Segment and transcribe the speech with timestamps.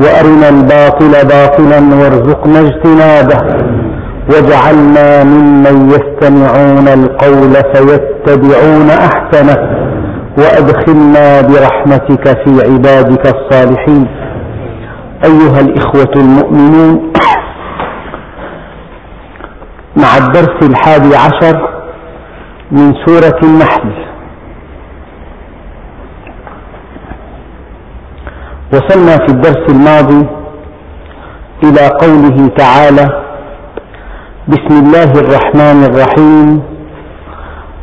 [0.00, 3.38] وأرنا الباطل باطلا وارزقنا اجتنابه.
[4.30, 9.58] واجعلنا ممن يستمعون القول فيتبعون أحسنه.
[10.38, 14.06] وأدخلنا برحمتك في عبادك الصالحين.
[15.24, 17.12] أيها الإخوة المؤمنون
[19.96, 21.68] مع الدرس الحادي عشر
[22.72, 23.92] من سورة النحل
[28.72, 30.26] وصلنا في الدرس الماضي
[31.64, 33.08] إلى قوله تعالى
[34.48, 36.62] بسم الله الرحمن الرحيم.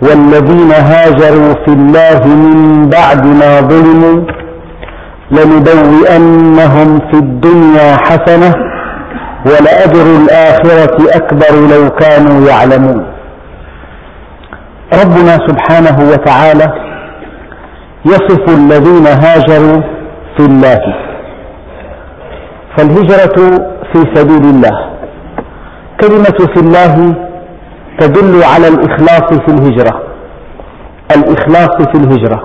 [0.02, 4.22] والذين هاجروا في الله من بعد ما ظلموا
[5.32, 8.54] لنبوئنهم في الدنيا حسنة
[9.46, 13.06] ولأجر الآخرة أكبر لو كانوا يعلمون.
[14.94, 16.68] ربنا سبحانه وتعالى
[18.06, 19.95] يصف الذين هاجروا
[20.38, 20.80] في الله
[22.78, 23.38] فالهجرة
[23.94, 24.90] في سبيل الله.
[26.02, 27.16] كلمة في الله
[28.00, 30.02] تدل على الإخلاص في الهجرة.
[31.16, 32.44] الإخلاص في الهجرة.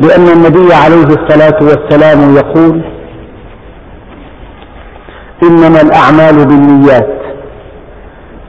[0.00, 2.84] لأن النبي عليه الصلاة والسلام يقول
[5.42, 7.14] إنما الأعمال بالنيات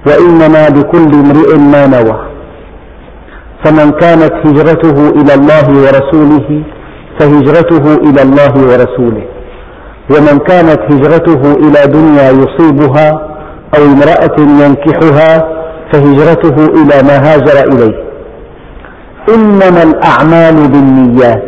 [0.07, 2.25] وإنما لكل امرئ ما نوى.
[3.63, 6.63] فمن كانت هجرته إلى الله ورسوله
[7.19, 9.25] فهجرته إلى الله ورسوله.
[10.09, 13.11] ومن كانت هجرته إلى دنيا يصيبها
[13.77, 15.49] أو امرأة ينكحها
[15.93, 18.05] فهجرته إلى ما هاجر إليه.
[19.35, 21.43] إنما الأعمال بالنيات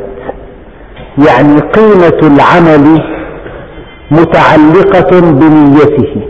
[1.27, 3.03] يعني قيمة العمل
[4.11, 6.27] متعلقة بنيته.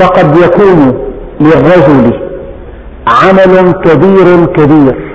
[0.00, 0.98] فقد يكون
[1.40, 2.20] للرجل
[3.22, 5.05] عمل كبير كبير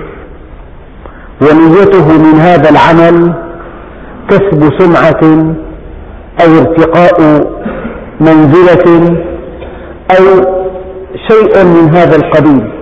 [1.42, 3.34] ونيته من هذا العمل
[4.30, 5.54] كسب سمعة
[6.44, 7.20] أو ارتقاء
[8.20, 9.16] منزلة
[10.10, 10.24] أو
[11.28, 12.72] شيء من هذا القبيل.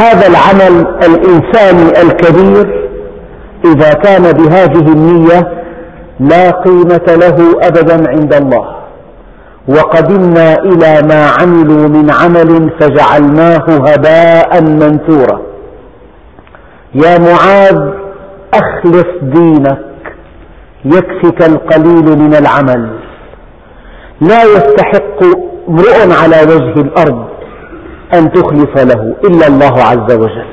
[0.00, 2.88] هذا العمل الإنساني الكبير
[3.64, 5.52] إذا كان بهذه النية
[6.20, 8.64] لا قيمة له أبدا عند الله.
[9.68, 15.40] وقدمنا إلى ما عملوا من عمل فجعلناه هباء منثورا.
[16.94, 17.90] يا معاذ
[18.54, 19.78] أخلص دينك.
[20.84, 22.90] يكفك القليل من العمل.
[24.20, 25.22] لا يستحق
[25.68, 27.24] امرؤ على وجه الأرض
[28.14, 30.46] أن تخلص له إلا الله عز وجل.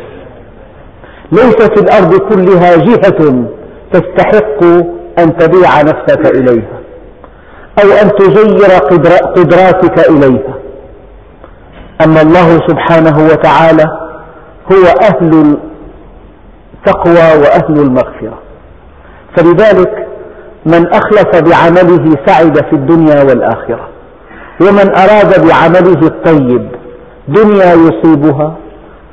[1.31, 3.46] ليس في الأرض كلها جهة
[3.94, 4.63] تستحق
[5.19, 6.79] أن تبيع نفسك إليها
[7.84, 8.72] أو أن تغير
[9.35, 10.56] قدراتك إليها.
[12.06, 13.84] أما الله سبحانه وتعالى
[14.72, 15.57] هو أهل
[16.85, 18.40] التقوى وأهل المغفرة.
[19.38, 20.07] فلذلك
[20.66, 23.88] من أخلص بعمله سعد في الدنيا والآخرة
[24.62, 26.72] ومن أراد بعمله الطيب
[27.28, 28.56] دنيا يصيبها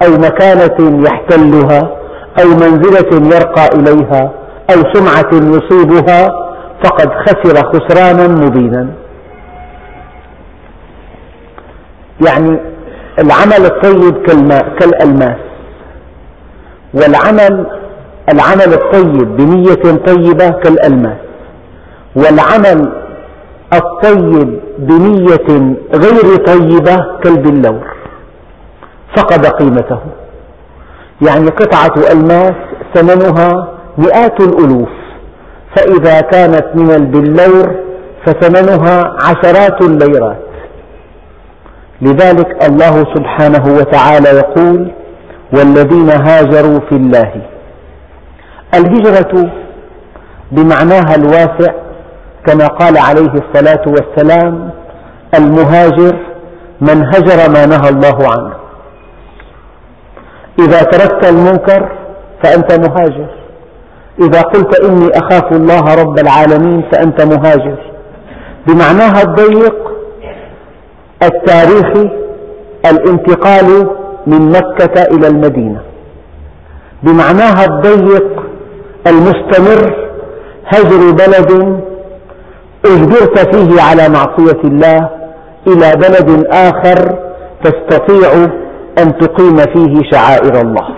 [0.07, 1.97] أو مكانة يحتلها
[2.43, 4.33] أو منزلة يرقى إليها
[4.71, 6.29] أو سمعة يصيبها
[6.85, 8.89] فقد خسر خسرانا مبينا.
[12.27, 12.61] يعني
[13.19, 14.27] العمل الطيب
[14.79, 15.52] كالألماس.
[16.95, 17.67] والعمل
[18.33, 21.19] العمل الطيب بنية طيبة كالألماس
[22.17, 22.93] والعمل
[23.75, 27.87] الطيب بنية غير طيبة كالبلور.
[29.17, 29.99] فقد قيمته.
[31.29, 32.55] يعني قطعة ألماس
[32.95, 34.89] ثمنها مئات الألوف.
[35.77, 37.77] فإذا كانت من البلور
[38.27, 40.43] فثمنها عشرات الليرات.
[42.03, 44.93] لذلك الله سبحانه وتعالى يقول
[45.53, 47.33] والذين هاجروا في الله.
[48.75, 49.51] الهجرة
[50.53, 51.73] بمعناها الواسع
[52.47, 54.71] كما قال عليه الصلاة والسلام
[55.35, 56.17] المهاجر
[56.81, 58.55] من هجر ما نهى الله عنه.
[60.59, 61.93] إذا تركت المنكر
[62.45, 63.31] فأنت مهاجر.
[64.21, 67.79] إذا قلت إني أخاف الله رب العالمين فأنت مهاجر.
[68.67, 69.93] بمعناها الضيق
[71.23, 72.11] التاريخي
[72.87, 75.81] الانتقال من مكة إلى المدينة.
[77.03, 78.43] بمعناها الضيق
[79.07, 79.97] المستمر
[80.67, 81.81] هجر بلد
[82.87, 85.11] أجبرت فيه على معصية الله
[85.67, 87.19] إلى بلد آخر
[87.65, 88.31] تستطيع
[88.99, 90.89] أن تقيم فيه شعائر الله.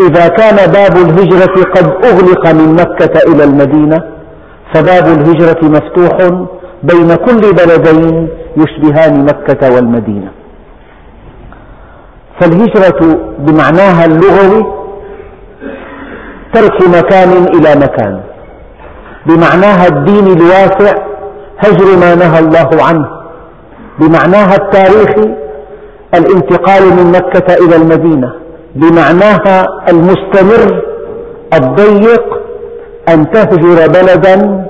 [0.00, 3.98] إذا كان باب الهجرة قد أغلق من مكة إلى المدينة
[4.74, 6.16] فباب الهجرة مفتوح
[6.82, 10.30] بين كل بلدين يشبهان مكة والمدينة.
[12.40, 14.64] فالهجرة بمعناها اللغوي
[16.54, 18.20] ترك مكان إلى مكان
[19.26, 20.94] بمعناها الدين الواسع
[21.58, 23.06] هجر ما نهى الله عنه
[23.98, 25.34] بمعناها التاريخي
[26.14, 28.32] الانتقال من مكة إلى المدينة
[28.74, 30.82] بمعناها المستمر
[31.54, 32.24] الضيق
[33.08, 34.66] أن تهجر بلدا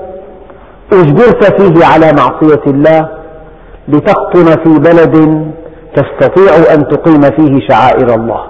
[0.93, 3.09] أجبرت فيه على معصية الله
[3.87, 5.45] لتقطن في بلد
[5.95, 8.45] تستطيع أن تقيم فيه شعائر الله.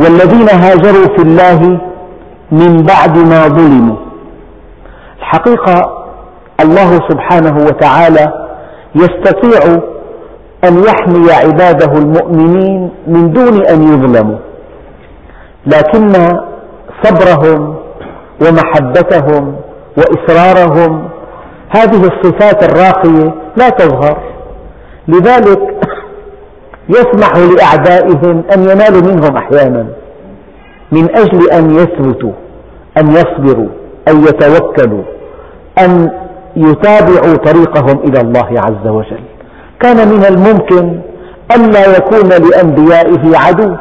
[0.00, 1.80] والذين هاجروا في الله
[2.52, 3.96] من بعد ما ظلموا.
[5.18, 6.04] الحقيقة
[6.60, 8.48] الله سبحانه وتعالى
[8.94, 9.82] يستطيع
[10.64, 14.38] أن يحمي عباده المؤمنين من دون أن يظلموا.
[15.66, 16.12] لكن
[17.02, 17.76] صبرهم
[18.42, 19.56] ومحبتهم
[19.96, 21.08] وإصرارهم
[21.76, 24.18] هذه الصفات الراقية لا تظهر.
[25.08, 25.60] لذلك
[26.88, 29.86] يسمح لأعدائهم أن ينالوا منهم أحيانا
[30.92, 32.32] من أجل أن يثبتوا
[32.98, 33.68] أن يصبروا
[34.08, 35.02] أن يتوكلوا
[35.78, 36.10] أن
[36.56, 39.20] يتابعوا طريقهم إلى الله عز وجل.
[39.80, 41.00] كان من الممكن
[41.56, 43.74] ألا يكون لأنبيائه عدو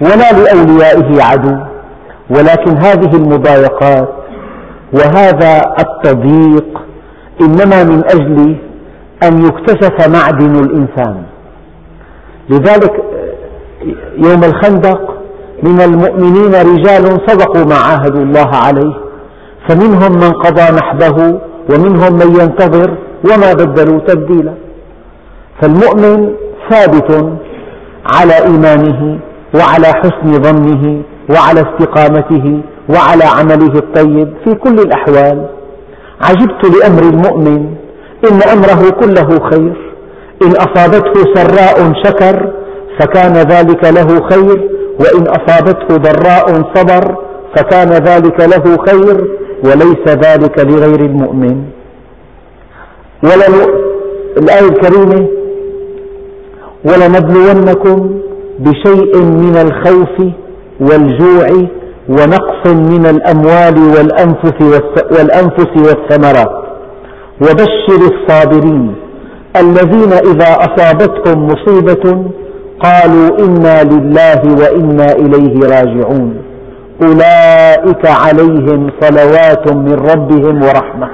[0.00, 1.56] ولا لأوليائه عدو
[2.30, 4.08] ولكن هذه المضايقات
[4.92, 6.80] وهذا التضييق
[7.40, 8.56] إنما من أجل
[9.28, 11.22] أن يكتشف معدن الإنسان.
[12.50, 12.92] لذلك
[14.16, 15.00] يوم الخندق
[15.62, 18.94] من المؤمنين رجال صدقوا ما عاهدوا الله عليه
[19.68, 21.40] فمنهم من قضى نحبه
[21.70, 24.54] ومنهم من ينتظر وما بدلوا تبديلا.
[25.60, 26.34] فالمؤمن
[26.70, 27.10] ثابت
[28.14, 29.18] على إيمانه
[29.54, 35.46] وعلى حسن ظنه وعلى استقامته وعلى عمله الطيب في كل الأحوال.
[36.20, 37.74] عجبت لأمر المؤمن
[38.30, 39.94] إن أمره كله خير.
[40.42, 42.52] إن أصابته سراء شكر
[43.00, 44.70] فكان ذلك له خير.
[45.00, 47.16] وإن أصابته ضراء صبر
[47.56, 49.16] فكان ذلك له خير.
[49.64, 51.64] وليس ذلك لغير المؤمن.
[54.38, 55.28] الآية الكريمة
[56.84, 58.20] ولنبلونكم
[58.58, 60.16] بشيء من الخوف
[60.80, 61.48] والجوع
[62.08, 63.78] ونقص من الأموال
[65.10, 66.63] والأنفس والثمرات.
[67.40, 68.94] وبشر الصابرين
[69.56, 72.24] الذين إذا أصابتهم مصيبة
[72.80, 76.36] قالوا إنا لله وإنا إليه راجعون.
[77.02, 81.08] أولئك عليهم صلوات من ربهم ورحمة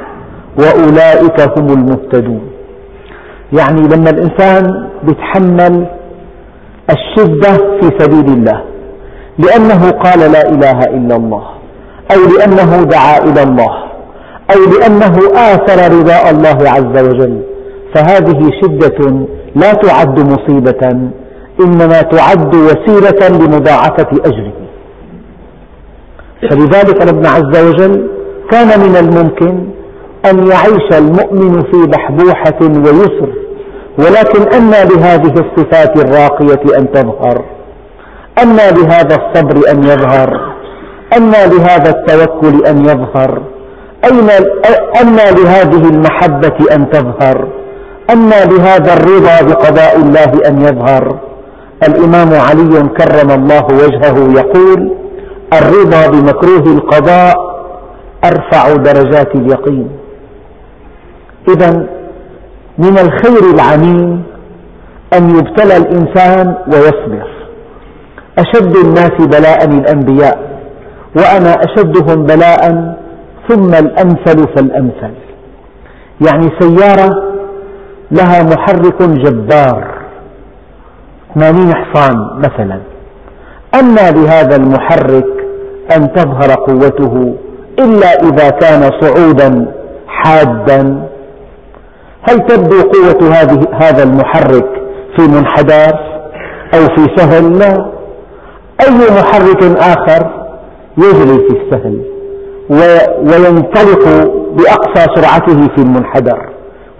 [0.59, 2.41] وأولئك هم المهتدون.
[3.53, 5.87] يعني لما الإنسان يتحمل
[6.91, 8.63] الشدة في سبيل الله
[9.39, 11.45] لأنه قال لا إله إلا الله
[12.13, 13.90] أو لأنه دعا إلى الله
[14.55, 17.43] أو لأنه آثر رضاء الله عز وجل.
[17.95, 21.11] فهذه شدة لا تعد مصيبة
[21.65, 24.53] إنما تعد وسيلة لمضاعفة أجره.
[26.51, 28.11] فلذلك ربنا عز وجل
[28.51, 29.67] كان من الممكن
[30.31, 33.33] أن يعيش المؤمن في بحبوحة ويسر
[33.99, 37.45] ولكن أنى لهذه الصفات الراقية أن تظهر
[38.43, 40.41] أنى لهذا الصبر أن يظهر
[41.17, 43.43] أنى لهذا التوكل أن يظهر
[44.05, 47.49] أنى لهذه المحبة أن تظهر؟
[48.11, 51.19] أنى لهذا الرضا بقضاء الله أن يظهر؟
[51.89, 54.91] الإمام علي كرم الله وجهه يقول
[55.53, 57.35] الرضا بمكروه القضاء
[58.25, 59.89] أرفع درجات اليقين.
[61.49, 61.87] إذا
[62.79, 64.23] من الخير العميم
[65.15, 67.27] أن يبتلى الإنسان ويصبر.
[68.39, 70.39] أشد الناس بلاء الأنبياء
[71.17, 72.95] وأنا أشدهم بلاء
[73.51, 75.15] ثم الأمثل فالأمثل.
[76.27, 77.11] يعني سيارة
[78.11, 80.01] لها محرك جبار
[81.35, 82.81] 80 حصان مثلا.
[83.75, 85.27] أنى لهذا المحرك
[85.97, 87.35] أن تظهر قوته
[87.79, 89.73] إلا إذا كان صعودا
[90.07, 91.09] حادا.
[92.29, 93.35] هل تبدو قوة
[93.73, 94.69] هذا المحرك
[95.17, 95.99] في منحدر
[96.75, 97.91] أو في سهل؟ لا.
[98.81, 100.31] أي محرك آخر
[100.99, 102.20] يجري في السهل؟
[102.71, 104.05] وينطلق
[104.57, 106.39] بأقصى سرعته في المنحدر.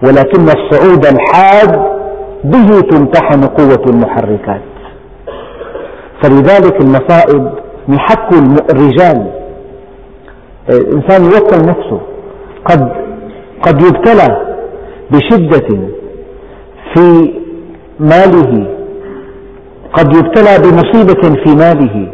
[0.03, 1.81] ولكن الصعود الحاد
[2.43, 4.61] به تمتحن قوة المحركات.
[6.23, 7.49] فلذلك المصائب
[7.87, 8.33] محك
[8.71, 9.31] الرجال.
[10.69, 12.01] الإنسان يوكل نفسه.
[12.65, 12.91] قد
[13.61, 14.57] قد يبتلى
[15.11, 15.69] بشدة
[16.93, 17.33] في
[17.99, 18.67] ماله.
[19.93, 22.11] قد يبتلى بمصيبة في ماله.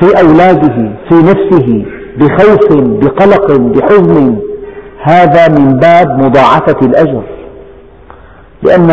[0.00, 1.84] في أولاده في نفسه
[2.16, 4.36] بخوف بقلق بحزن.
[5.02, 7.22] هذا من باب مضاعفة الأجر.
[8.62, 8.90] لأن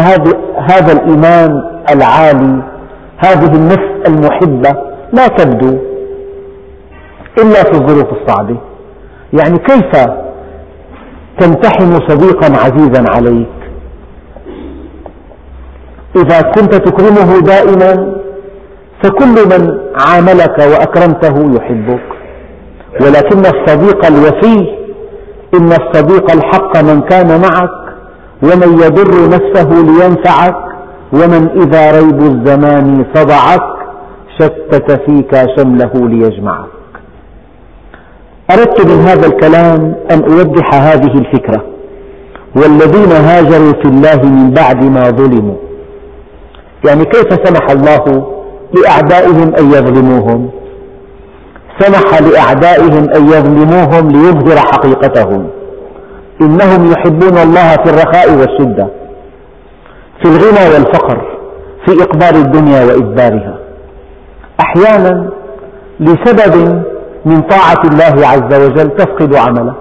[0.58, 1.64] هذا الإيمان
[1.96, 2.64] العالي
[3.18, 4.76] هذه النفس المحبة
[5.14, 5.78] لا تبدو
[7.38, 8.58] إلا في الظروف الصعبة.
[9.40, 10.06] يعني كيف
[11.40, 13.48] تمتحن صديقا عزيزا عليك؟
[16.16, 18.23] إذا كنت تكرمه دائما
[19.04, 22.04] فكل من عاملك وأكرمته يحبك.
[23.02, 24.84] ولكن الصديق الوفي
[25.54, 27.84] إن الصديق الحق من كان معك
[28.44, 30.56] ومن يضر نفسه لينفعك
[31.14, 33.74] ومن إذا ريب الزمان صدعك
[34.40, 36.66] شتت فيك شمله ليجمعك.
[38.52, 41.64] أردت من هذا الكلام أن أوضح هذه الفكرة.
[42.56, 45.56] والذين هاجروا في الله من بعد ما ظلموا.
[46.88, 48.34] يعني كيف سمح الله
[48.74, 50.50] لأعدائهم أن يظلموهم.
[51.80, 55.48] سمح لأعدائهم أن يظلموهم ليظهر حقيقتهم.
[56.42, 58.88] إنهم يحبون الله في الرخاء والشدة
[60.24, 61.40] في الغنى والفقر
[61.86, 63.60] في إقبال الدنيا وإدبارها.
[64.60, 65.30] أحيانا
[66.00, 66.84] لسبب
[67.26, 69.76] من طاعة الله عز وجل تفقد عملك.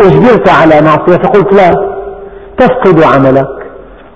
[0.00, 1.94] أجبرت على معصية فقلت لا
[2.58, 3.48] تفقد عملك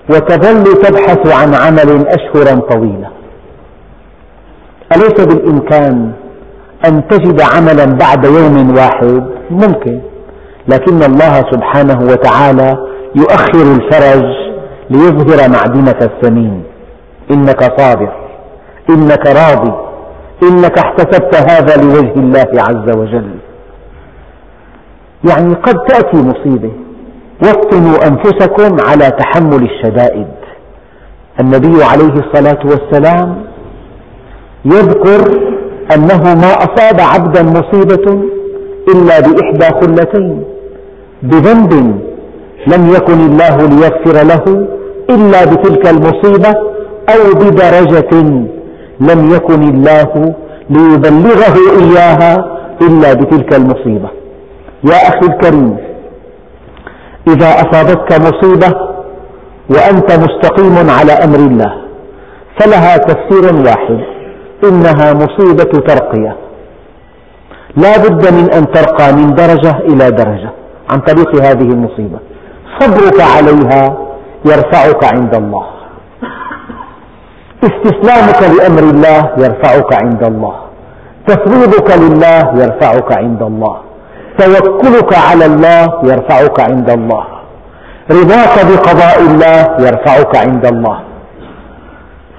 [0.09, 3.18] وتظل تبحث عن عمل أشهرا طويلة
[4.95, 6.11] أليس بالإمكان
[6.87, 9.99] أن تجد عملا بعد يوم واحد؟ ممكن.
[10.67, 12.77] لكن الله سبحانه وتعالى
[13.15, 14.25] يؤخر الفرج
[14.89, 16.63] ليظهر معدنك الثمين.
[17.31, 18.13] إنك صابر.
[18.89, 19.73] إنك راضي.
[20.43, 23.35] إنك احتسبت هذا لوجه الله عز وجل.
[25.29, 26.71] يعني قد تأتي مصيبة.
[27.43, 30.27] وطنوا أنفسكم على تحمل الشدائد.
[31.41, 33.48] النبي عليه الصلاة والسلام
[34.65, 35.39] يذكر
[35.95, 38.23] أنه ما أصاب عبدا مصيبة
[38.93, 40.43] إلا بإحدى خلتين
[41.23, 41.73] بذنب
[42.67, 44.67] لم يكن الله ليغفر له
[45.09, 46.49] إلا بتلك المصيبة
[47.09, 48.11] أو بدرجة
[48.99, 50.35] لم يكن الله
[50.69, 54.09] ليبلغه إياها إلا بتلك المصيبة.
[54.83, 55.77] يا أخي الكريم
[57.27, 58.75] إذا أصابتك مصيبة
[59.69, 61.73] وأنت مستقيم على أمر الله
[62.59, 64.18] فلها تفسير واحد.
[64.63, 66.35] إنها مصيبة ترقية.
[67.75, 70.51] لا بد من أن ترقى من درجة إلى درجة
[70.91, 72.19] عن طريق هذه المصيبة.
[72.79, 73.97] صبرك عليها
[74.45, 75.65] يرفعك عند الله.
[77.63, 80.55] استسلامك لأمر الله يرفعك عند الله.
[81.27, 83.75] تفويضك لله يرفعك عند الله.
[84.37, 87.25] توكلك على الله يرفعك عند الله.
[88.11, 90.97] رضاك بقضاء الله يرفعك عند الله.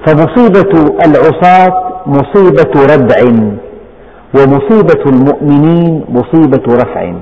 [0.06, 1.72] فمصيبة العصاة
[2.06, 3.20] مصيبة ردع
[4.34, 7.12] ومصيبة المؤمنين مصيبة رفع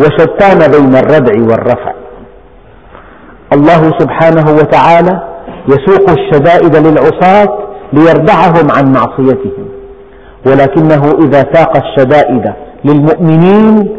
[0.00, 1.92] وشتان بين الردع والرفع.
[3.52, 5.22] الله سبحانه وتعالى
[5.68, 7.58] يسوق الشدائد للعصاة
[7.92, 9.68] ليردعهم عن معصيتهم
[10.46, 12.52] ولكنه إذا ساق الشدائد
[12.84, 13.96] للمؤمنين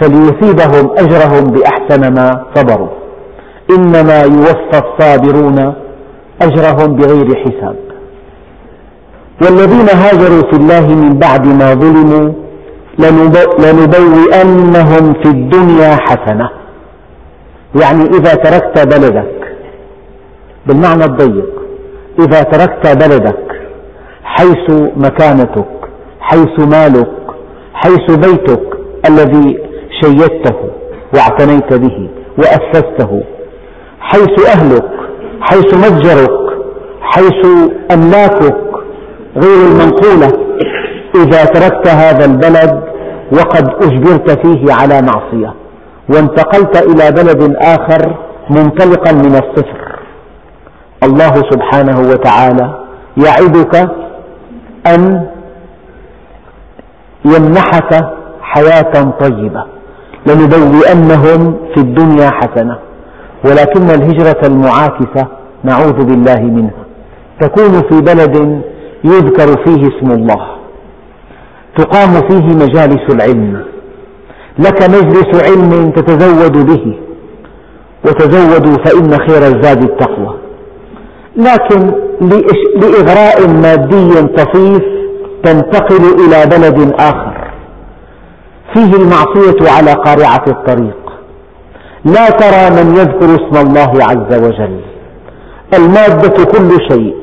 [0.00, 2.88] فليثيبهم أجرهم بأحسن ما صبروا.
[3.78, 5.74] إنما يوفى الصابرون
[6.42, 7.76] أجرهم بغير حساب.
[9.42, 12.32] والذين هاجروا في الله من بعد ما ظلموا
[13.58, 16.50] لنبوئنهم في الدنيا حسنة.
[17.82, 19.56] يعني إذا تركت بلدك
[20.66, 21.50] بالمعنى الضيق
[22.18, 23.46] إذا تركت بلدك
[24.24, 25.68] حيث مكانتك
[26.20, 27.12] حيث مالك
[27.74, 28.78] حيث بيتك
[29.08, 29.58] الذي
[30.02, 30.56] شيدته
[31.14, 33.22] واعتنيت به وأسسته
[34.00, 34.90] حيث أهلك
[35.40, 36.30] حيث متجرك
[37.00, 37.46] حيث
[37.92, 38.56] أملاكك
[39.36, 40.46] غير المنقولة.
[41.14, 42.82] إذا تركت هذا البلد
[43.32, 45.54] وقد أجبرت فيه على معصية
[46.08, 48.16] وانتقلت إلى بلد آخر
[48.50, 49.98] منطلقا من الصفر.
[51.02, 52.84] الله سبحانه وتعالى
[53.16, 53.90] يعدك
[54.86, 55.26] أن
[57.24, 58.04] يمنحك
[58.40, 59.64] حياة طيبة
[60.26, 62.78] لنبوئنهم في الدنيا حسنة.
[63.46, 65.26] ولكن الهجرة المعاكسة
[65.64, 66.84] نعوذ بالله منها.
[67.40, 68.62] تكون في بلد
[69.04, 70.46] يذكر فيه اسم الله.
[71.76, 73.64] تقام فيه مجالس العلم.
[74.58, 76.98] لك مجلس علم تتزود به.
[78.04, 80.34] وتزودوا فإن خير الزاد التقوى.
[81.36, 81.92] لكن
[82.80, 84.82] لإغراء مادي طفيف
[85.44, 87.50] تنتقل إلى بلد آخر.
[88.74, 91.05] فيه المعصية على قارعة الطريق.
[92.06, 94.80] لا ترى من يذكر اسم الله عز وجل.
[95.74, 97.14] المادة كل شيء.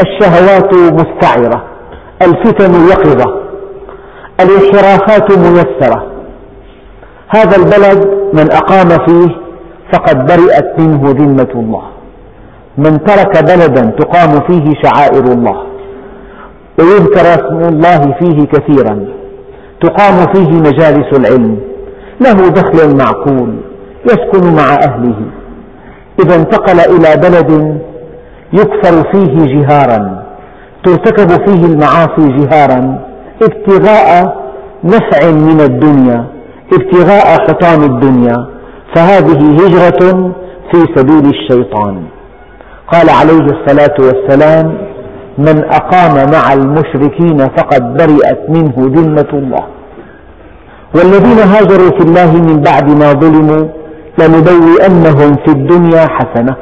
[0.00, 1.64] الشهوات مستعرة.
[2.22, 3.40] الفتن يقظة.
[4.40, 6.06] الانحرافات ميسرة.
[7.28, 9.36] هذا البلد من أقام فيه
[9.92, 11.82] فقد برئت منه ذمة الله.
[12.78, 15.62] من ترك بلدا تقام فيه شعائر الله.
[16.78, 19.06] ويذكر اسم الله فيه كثيرا.
[19.80, 21.58] تقام فيه مجالس العلم.
[22.20, 23.56] له دخل معقول.
[24.06, 25.16] يسكن مع أهله.
[26.24, 27.80] إذا انتقل إلى بلد
[28.52, 30.24] يكفر فيه جهارا
[30.84, 32.98] ترتكب فيه المعاصي جهارا
[33.42, 34.36] ابتغاء
[34.84, 36.24] نفع من الدنيا
[36.72, 38.46] ابتغاء حطام الدنيا.
[38.94, 40.32] فهذه هجرة
[40.72, 42.02] في سبيل الشيطان.
[42.92, 44.78] قال عليه الصلاة والسلام
[45.38, 49.64] من أقام مع المشركين فقد برئت منه ذمة الله.
[50.94, 53.68] والذين هاجروا في الله من بعد ما ظلموا
[54.18, 56.56] لنبوئنهم في الدنيا حسنة.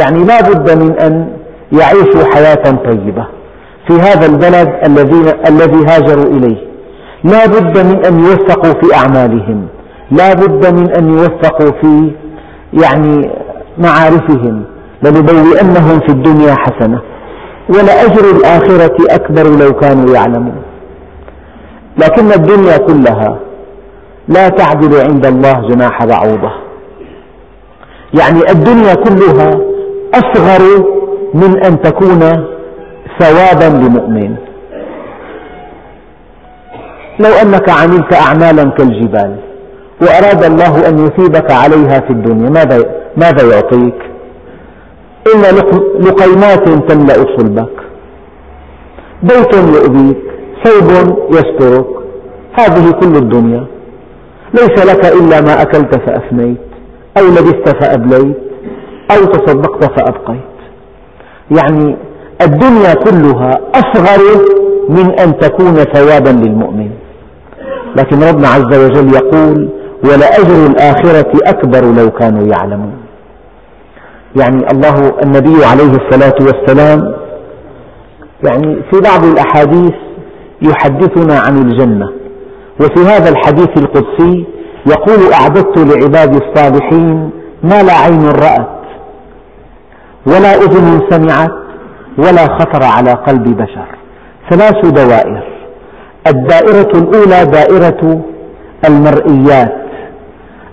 [0.00, 1.28] يعني لا بد من أن
[1.72, 3.26] يعيشوا حياة طيبة
[3.88, 4.68] في هذا البلد
[5.48, 6.56] الذي, هاجروا إليه.
[7.24, 9.66] لا بد من أن يوفقوا في أعمالهم.
[10.10, 12.12] لا بد من أن يوفقوا في
[12.72, 13.30] يعني
[13.78, 14.64] معارفهم.
[15.02, 17.00] لنبوئنهم في الدنيا حسنة.
[17.68, 20.62] ولأجر الآخرة أكبر لو كانوا يعلمون.
[21.98, 23.38] لكن الدنيا كلها
[24.28, 26.52] لا تعدل عند الله جناح بعوضة
[28.20, 29.60] يعني الدنيا كلها
[30.14, 30.84] أصغر
[31.34, 32.20] من أن تكون
[33.18, 34.36] ثوابا لمؤمن.
[37.20, 39.36] لو أنك عملت أعمالا كالجبال
[40.02, 43.98] وأراد الله أن يثيبك عليها في الدنيا ماذا, ماذا يعطيك؟
[45.34, 45.40] إن
[46.00, 47.76] لقيمات تملأ صلبك.
[49.22, 50.22] بيت يؤذيك
[50.64, 51.86] ثوب يسترك.
[52.58, 53.73] هذه كل الدنيا.
[54.54, 56.58] ليس لك إلا ما أكلت فأفنيت
[57.18, 58.36] أو لبست فأبليت
[59.10, 60.54] أو تصدقت فأبقيت.
[61.50, 61.96] يعني
[62.42, 64.20] الدنيا كلها أصغر
[64.88, 66.90] من أن تكون ثوابا للمؤمن.
[67.96, 69.68] لكن ربنا عز وجل يقول
[70.04, 72.96] ولأجر الآخرة أكبر لو كانوا يعلمون.
[74.36, 77.14] يعني الله النبي عليه الصلاة والسلام
[78.44, 79.94] يعني في بعض الأحاديث
[80.62, 82.23] يحدثنا عن الجنة.
[82.80, 84.46] وفي هذا الحديث القدسي
[84.86, 87.30] يقول أعددت لعبادي الصالحين
[87.62, 88.74] ما لا عين رأت
[90.26, 91.52] ولا أذن سمعت
[92.18, 93.86] ولا خطر على قلب بشر.
[94.50, 95.44] ثلاث دوائر.
[96.26, 98.20] الدائرة الأولى دائرة
[98.88, 99.74] المرئيات.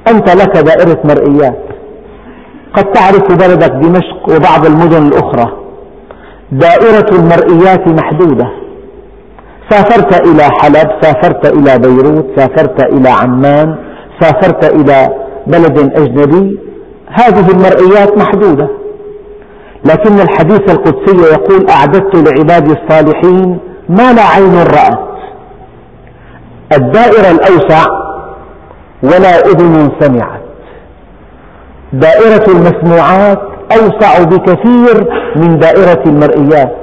[0.08, 1.64] أنت لك دائرة مرئيات.
[2.74, 5.58] قد تعرف بلدك دمشق وبعض المدن الأخرى.
[6.52, 8.61] دائرة المرئيات محدودة.
[9.72, 13.76] سافرت إلى حلب سافرت إلى بيروت سافرت إلى عمان
[14.20, 15.10] سافرت إلى
[15.48, 16.60] بلد أجنبي.
[17.08, 18.68] هذه المرئيات محدودة.
[19.86, 25.12] لكن الحديث القدسي يقول أعددت لعبادي الصالحين ما لا عين رأت.
[26.78, 27.86] الدائرة الأوسع
[29.04, 30.42] ولا أذن سمعت.
[31.94, 36.81] دائرة المسموعات أوسع بكثير من دائرة المرئيات.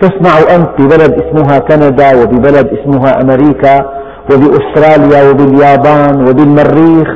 [0.00, 3.90] تسمع أنت ببلد اسمها كندا وببلد اسمها أمريكا
[4.30, 7.08] وبأستراليا وباليابان وبالمريخ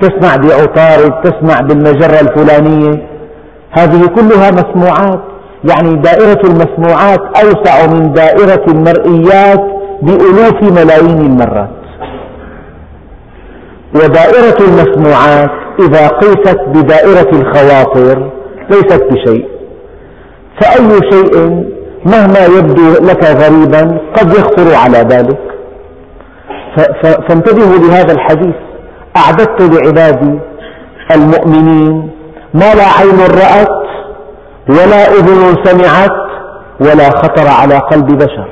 [0.00, 3.06] تسمع بعطارد تسمع بالمجرة الفلانية.
[3.70, 5.20] هذه كلها مسموعات.
[5.70, 9.60] يعني دائرة المسموعات أوسع من دائرة المرئيات
[10.02, 11.70] بألوف ملايين المرات.
[13.94, 18.30] ودائرة المسموعات إذا قيست بدائرة الخواطر
[18.70, 19.48] ليست بشيء.
[20.60, 21.64] فأي شيء
[22.06, 25.38] مهما يبدو لك غريبا قد يخطر على بالك.
[27.02, 28.54] فانتبهوا لهذا الحديث.
[29.16, 30.38] أعددت لعبادي
[31.16, 32.10] المؤمنين
[32.54, 33.78] ما لا عين رأت
[34.68, 36.28] ولا أذن سمعت
[36.80, 38.48] ولا خطر على قلب بشر.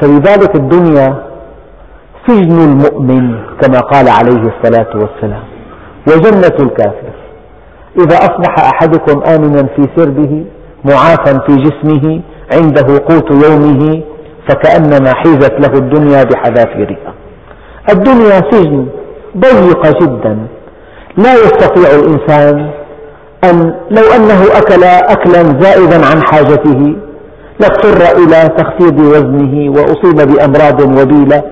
[0.00, 1.22] فلذلك الدنيا
[2.26, 5.44] سجن المؤمن كما قال عليه الصلاة والسلام
[6.08, 7.12] وجنة الكافر.
[7.98, 10.44] إذا أصبح أحدكم آمنا في سربه
[10.84, 12.20] معافى في جسمه
[12.52, 14.02] عنده قوت يومه
[14.48, 17.14] فكأنما حيزت له الدنيا بحذافيرها
[17.90, 18.86] الدنيا سجن
[19.36, 20.38] ضيقة جدا.
[21.16, 22.70] لا يستطيع الإنسان
[23.44, 26.96] أن لو أنه أكل أكلا زائدا عن حاجته
[27.60, 31.42] لاضطر إلى تخفيض وزنه وأصيب بأمراض وبيلة.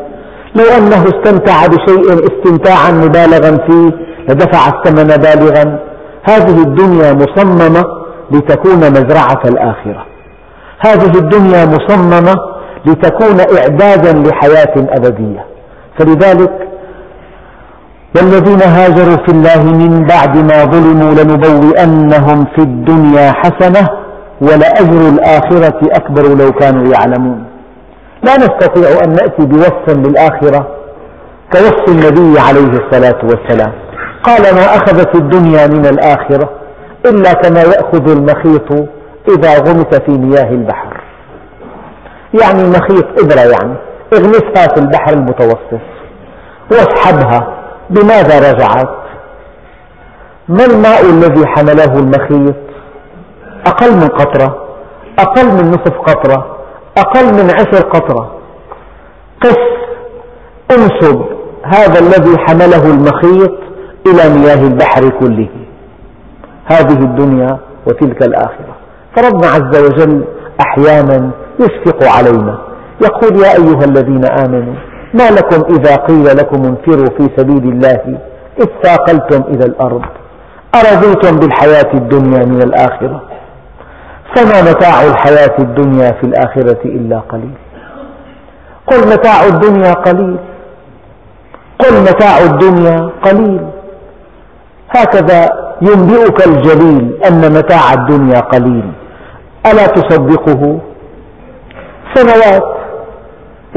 [0.55, 3.90] لو أنه استمتع بشيء استمتاعا مبالغا فيه
[4.29, 5.79] لدفع الثمن بالغا.
[6.23, 8.00] هذه الدنيا مصممة
[8.31, 10.07] لتكون مزرعة الآخرة.
[10.81, 12.35] هذه الدنيا مصممة
[12.87, 15.45] لتكون إعدادا لحياة أبدية.
[15.99, 16.53] فلذلك
[18.16, 23.88] والذين هاجروا في الله من بعد ما ظلموا لنبوئنهم في الدنيا حسنة
[24.40, 27.45] ولأجر الآخرة أكبر لو كانوا يعلمون.
[28.23, 30.66] لا نستطيع أن نأتي بوصف للآخرة
[31.53, 33.73] كوصف النبي عليه الصلاة والسلام.
[34.23, 36.60] قال ما أخذت الدنيا من الآخرة
[37.07, 38.73] إلا كما يأخذ المخيط
[39.29, 41.01] إذا غمس في مياه البحر.
[42.43, 43.75] يعني مخيط إبرة يعني
[44.13, 45.81] اغمسها في البحر المتوسط.
[46.71, 47.55] واسحبها
[47.91, 48.97] بماذا رجعت؟
[50.49, 52.57] ما الماء الذي حمله المخيط؟
[53.67, 54.67] أقل من قطرة
[55.19, 56.57] أقل من نصف قطرة
[56.99, 58.33] أقل من عشر قطرة.
[59.41, 59.57] قس
[60.71, 61.25] انسب
[61.65, 63.53] هذا الذي حمله المخيط
[64.07, 65.49] إلى مياه البحر كله.
[66.73, 68.75] هذه الدنيا وتلك الآخرة.
[69.17, 70.25] فربنا عز وجل
[70.61, 71.31] أحيانا
[71.61, 72.59] يشفق علينا.
[73.03, 74.75] يقول يا أيها الذين آمنوا
[75.15, 78.19] ما لكم إذا قيل لكم انفروا في سبيل الله
[78.63, 80.03] اثاقلتم إلى الأرض؟
[80.75, 83.23] أرضيتم بالحياة الدنيا من الآخرة؟
[84.37, 87.55] فما متاع الحياة الدنيا في الآخرة إلا قليل.
[88.87, 90.37] قل متاع الدنيا قليل.
[91.79, 93.67] قل متاع الدنيا قليل.
[94.91, 98.93] هكذا ينبئك الجليل أن متاع الدنيا قليل.
[99.66, 100.81] ألا تصدقه؟
[102.14, 102.77] سنوات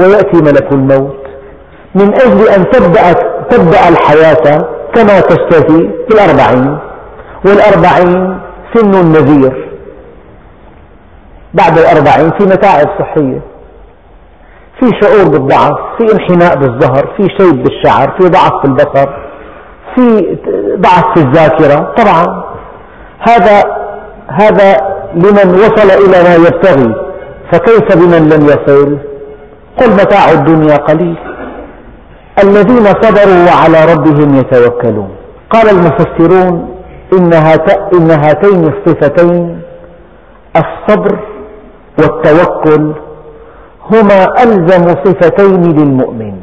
[0.00, 1.24] ويأتي ملك الموت.
[1.94, 3.12] من أجل أن تبدأ,
[3.50, 4.58] تبدأ الحياة
[4.94, 6.78] كما تشتهي في الأربعين
[7.46, 8.38] والأربعين
[8.74, 9.64] سن النذير.
[11.54, 13.40] بعد الأربعين في متاعب صحية
[14.80, 19.08] في شعور بالضعف في انحناء بالظهر في شيب بالشعر في ضعف في البصر
[19.94, 20.36] في
[20.76, 21.94] ضعف في الذاكرة.
[21.96, 22.44] طبعا
[23.28, 23.62] هذا
[24.28, 24.76] هذا
[25.14, 26.94] لمن وصل إلى ما يبتغي.
[27.52, 28.98] فكيف بمن لم يصل؟
[29.78, 31.16] قل متاع الدنيا قليل.
[32.44, 35.08] الذين صبروا وعلى ربهم يتوكلون.
[35.50, 36.74] قال المفسرون
[37.12, 37.32] إن
[38.10, 39.62] هاتين الصفتين
[40.56, 41.18] الصبر
[41.98, 42.92] والتوكل
[43.92, 46.34] هما ألزم صفتين للمؤمن.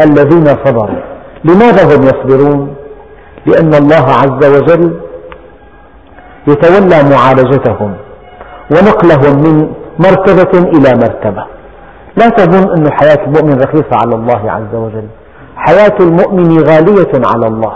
[0.00, 1.02] الذين صبروا.
[1.44, 2.74] لماذا هم يصبرون؟
[3.46, 5.00] لأن الله عز وجل
[6.46, 7.94] يتولى معالجتهم
[8.70, 11.44] ونقلهم من مرتبة إلى مرتبة.
[12.16, 15.06] لا تظن أن حياة المؤمن رخيصة على الله عز وجل.
[15.56, 17.72] حياة المؤمن غالية على الله.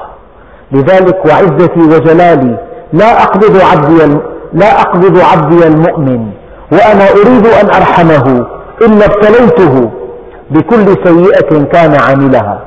[0.72, 2.58] لذلك وعزتي وجلالي
[2.92, 4.18] لا أقبض عبدي
[4.52, 6.30] لا أقبض عبدي المؤمن
[6.72, 8.46] وأنا أريد أن أرحمه
[8.82, 9.90] إلا ابتليته
[10.50, 12.64] بكل سيئة كان عاملها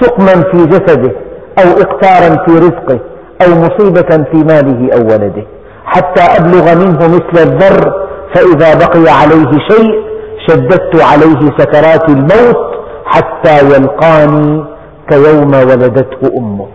[0.00, 1.12] سقما في جسده
[1.58, 3.00] أو إقتارا في رزقه
[3.46, 5.42] أو مصيبة في ماله أو ولده.
[5.84, 7.92] حتى أبلغ منه مثل الذر
[8.34, 10.08] فإذا بقي عليه شيء
[10.48, 12.68] شددت عليه سكرات الموت
[13.04, 14.64] حتى يلقاني
[15.10, 16.66] كيوم ولدته أمه.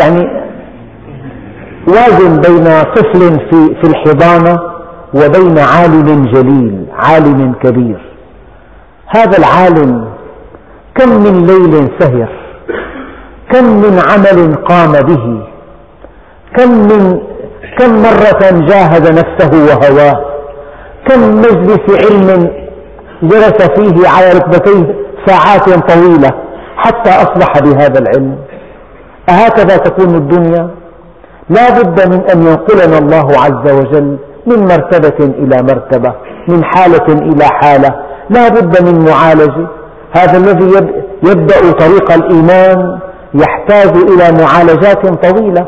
[0.00, 0.44] يعني
[1.88, 4.60] وازن بين طفل في, في الحضانة
[5.14, 8.00] وبين عالم جليل عالم كبير.
[9.16, 10.08] هذا العالم
[10.94, 12.43] كم من ليل سهر
[13.54, 15.42] كم من عمل قام به؟
[16.56, 17.20] كم من
[17.78, 20.24] كم مرة جاهد نفسه وهواه
[21.08, 22.50] كم مجلس علم
[23.22, 24.94] جلس فيه على ركبتيه
[25.26, 26.30] ساعات طويلة
[26.76, 28.36] حتى أصبح بهذا العلم؟
[29.28, 30.70] أهكذا تكون الدنيا؟
[31.50, 36.12] لا بد من أن ينقلنا الله عز وجل من مرتبة إلى مرتبة
[36.48, 37.94] من حالة إلى حالة.
[38.30, 39.66] لا بد من معالجة.
[40.16, 40.88] هذا الذي
[41.22, 42.98] يبدأ طريق الإيمان
[43.34, 45.66] يحتاج إلى معالجات طويلة.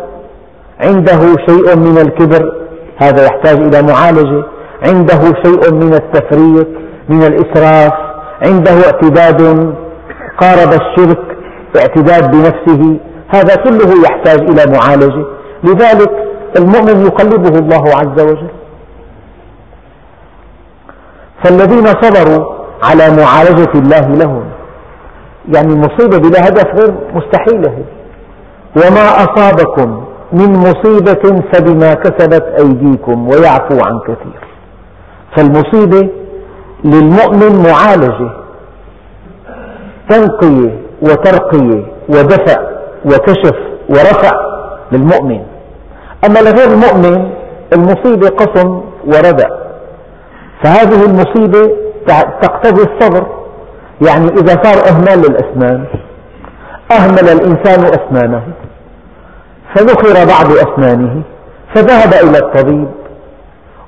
[0.81, 2.52] عنده شيء من الكبر
[2.96, 4.44] هذا يحتاج إلى معالجة.
[4.83, 6.66] عنده شيء من التفريط
[7.09, 7.92] من الإسراف.
[8.42, 9.42] عنده اعتداد.
[10.40, 11.18] قارب الشرك
[11.76, 12.96] اعتداد بنفسه.
[13.29, 15.26] هذا كله يحتاج إلى معالجة.
[15.64, 16.11] لذلك
[16.59, 18.50] المؤمن يقلبه الله عز وجل.
[21.44, 22.44] فالذين صبروا
[22.83, 24.44] على معالجة الله لهم.
[25.54, 27.85] يعني مصيبة بلا هدف غير مستحيلة.
[28.76, 34.40] وما أصابكم من مصيبة فبما كسبت أيديكم ويعفو عن كثير.
[35.37, 36.09] فالمصيبة
[36.85, 38.30] للمؤمن معالجة
[40.09, 42.61] تنقية وترقية ودفع
[43.04, 43.56] وكشف
[43.88, 44.30] ورفع
[44.92, 45.40] للمؤمن.
[46.26, 47.30] أما لغير المؤمن
[47.72, 49.48] المصيبة قسم وردع.
[50.62, 51.76] فهذه المصيبة
[52.42, 53.26] تقتضي الصبر.
[54.00, 55.85] يعني إذا صار إهمال للأسنان
[56.92, 58.42] أهمل الإنسان أسنانه
[59.74, 61.22] فذكر بعض أسنانه
[61.74, 62.88] فذهب إلى الطبيب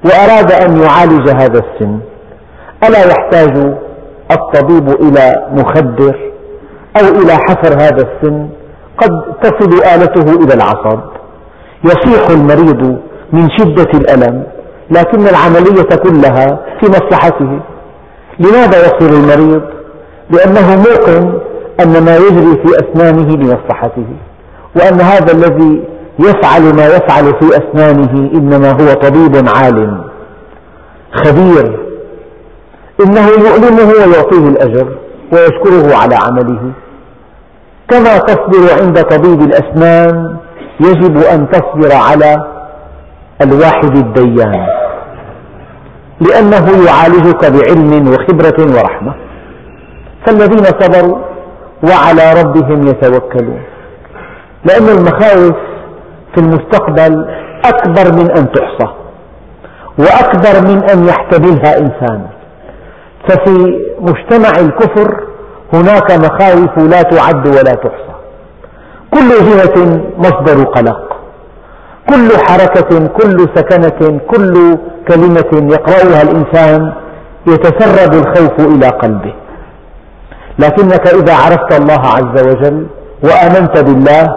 [0.04, 1.98] وأراد أن يعالج هذا السن.
[2.84, 3.76] ألا يحتاج
[4.30, 6.32] الطبيب إلى مخدر
[7.00, 8.48] أو إلى حفر هذا السن؟
[8.98, 9.10] قد
[9.42, 11.00] تصل آلته إلى العصب.
[11.84, 12.98] يصيح المريض
[13.32, 14.46] من شدة الألم
[14.90, 17.60] لكن العملية كلها في مصلحته.
[18.38, 19.77] لماذا يصبر المريض؟
[20.30, 21.38] لأنه موقن
[21.80, 24.06] أن ما يجري في أسنانه لمصلحته
[24.76, 25.84] وأن هذا الذي
[26.18, 30.04] يفعل ما يفعل في أسنانه إنما هو طبيب عالم
[31.12, 31.88] خبير.
[33.06, 34.96] إنه يؤلمه ويعطيه الأجر
[35.32, 36.72] ويشكره على عمله.
[37.88, 40.36] كما تصبر عند طبيب الأسنان
[40.80, 42.36] يجب أن تصبر على
[43.42, 44.66] الواحد الديان
[46.20, 49.14] لأنه يعالجك بعلم وخبرة ورحمة.
[50.28, 51.18] فالذين صبروا
[51.82, 53.62] وعلى ربهم يتوكلون.
[54.64, 55.56] لأن المخاوف
[56.34, 57.28] في المستقبل
[57.64, 58.92] أكبر من أن تحصى
[59.98, 62.26] وأكبر من أن يحتملها إنسان.
[63.28, 65.20] ففي مجتمع الكفر
[65.72, 68.14] هناك مخاوف لا تعد ولا تحصى.
[69.10, 71.16] كل جهة مصدر قلق.
[72.08, 76.92] كل حركة كل سكنة كل كلمة يقرأها الإنسان
[77.46, 79.34] يتسرب الخوف إلى قلبه.
[80.58, 82.86] لكنك إذا عرفت الله عز وجل
[83.24, 84.28] وآمنت بالله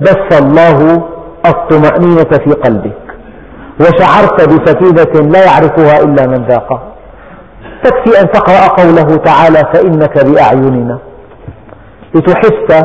[0.00, 1.02] بث الله
[1.46, 3.02] الطمأنينة في قلبك.
[3.80, 6.82] وشعرت بسكينة لا يعرفها إلا من ذاقها.
[7.84, 10.98] تكفي أن تقرأ قوله تعالى فإنك بأعيننا.
[12.14, 12.84] لتحس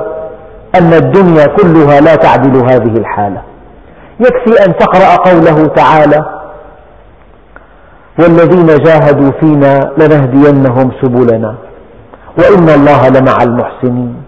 [0.75, 3.41] أن الدنيا كلها لا تعدل هذه الحالة.
[4.19, 6.25] يكفي أن تقرأ قوله تعالى
[8.19, 11.55] والذين جاهدوا فينا لنهدينهم سبلنا.
[12.39, 14.23] وإن الله لمع المحسنين.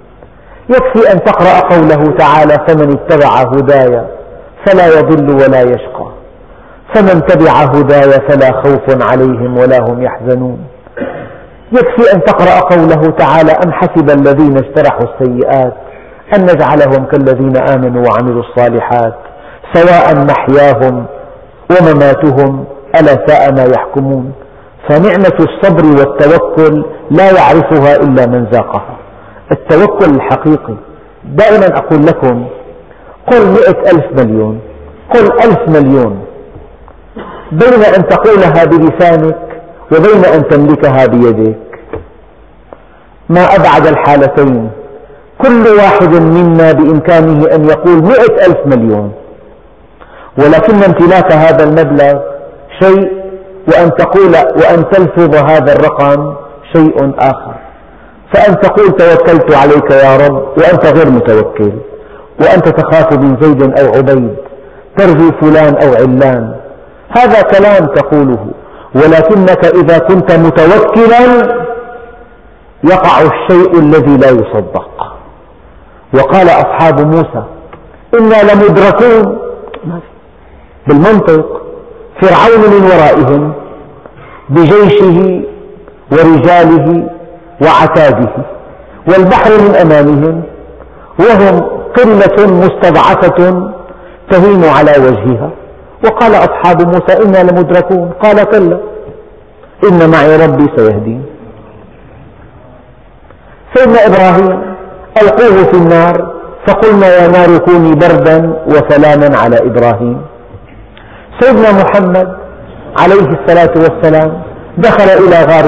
[0.69, 4.04] يكفي أن تقرأ قوله تعالى فمن اتبع هداي
[4.65, 6.12] فلا يضل ولا يشقى.
[6.95, 10.60] فمن تبع هداي فلا خوف عليهم ولا هم يحزنون.
[11.72, 15.74] يكفي أن تقرأ قوله تعالى أم حسب الذين اجترحوا السيئات
[16.36, 19.15] أن نجعلهم كالذين آمنوا وعملوا الصالحات
[19.74, 21.06] سواء محياهم
[21.72, 22.65] ومماتهم
[23.00, 24.32] ألا ساء ما يحكمون.
[24.89, 28.97] فنعمة الصبر والتوكل لا يعرفها إلا من ذاقها.
[29.52, 30.75] التوكل الحقيقي.
[31.25, 32.45] دائما أقول لكم
[33.32, 34.60] قل مئة ألف مليون.
[35.13, 36.19] قل ألف مليون.
[37.52, 41.58] بين أن تقولها بلسانك وبين أن تملكها بيدك
[43.30, 44.69] ما أبعد الحالتين.
[45.41, 49.12] كل واحد منا بإمكانه أن يقول مئة ألف مليون.
[50.38, 52.19] ولكن امتلاك هذا المبلغ
[52.80, 53.19] شيء
[53.70, 56.36] وأن تقول وأن تلفظ هذا الرقم
[56.74, 57.56] شيء آخر.
[58.34, 61.74] فأن تقول توكلت عليك يا رب وأنت غير متوكل
[62.42, 64.36] وأنت تخاف من زيد أو عبيد
[64.98, 66.56] ترجو فلان أو علان.
[67.18, 68.48] هذا كلام تقوله
[68.96, 71.24] ولكنك إذا كنت متوكلا
[72.84, 75.16] يقع الشيء الذي لا يصدق.
[76.14, 77.44] وقال أصحاب موسى
[78.20, 79.40] إنا لمدركون.
[80.88, 81.62] بالمنطق
[82.22, 83.54] فرعون من ورائهم
[84.50, 85.42] بجيشه
[86.12, 86.88] ورجاله
[87.64, 88.34] وعتاده.
[89.10, 90.44] والبحر من أمامهم
[91.20, 91.56] وهم
[91.98, 93.40] قلة مستضعفة
[94.32, 95.50] تهيم على وجهها.
[96.06, 98.10] وقال أصحاب موسى إنا لمدركون.
[98.24, 98.80] قال كلا
[99.84, 101.26] إن معي ربي سيهدين.
[103.74, 104.76] سيدنا إبراهيم
[105.22, 106.34] ألقوه في النار
[106.68, 110.22] فقلنا يا نار كوني بردا وسلاما على إبراهيم.
[111.40, 112.38] سيدنا محمد
[112.97, 114.41] عليه الصلاة والسلام
[114.78, 115.65] دخل إلى غار,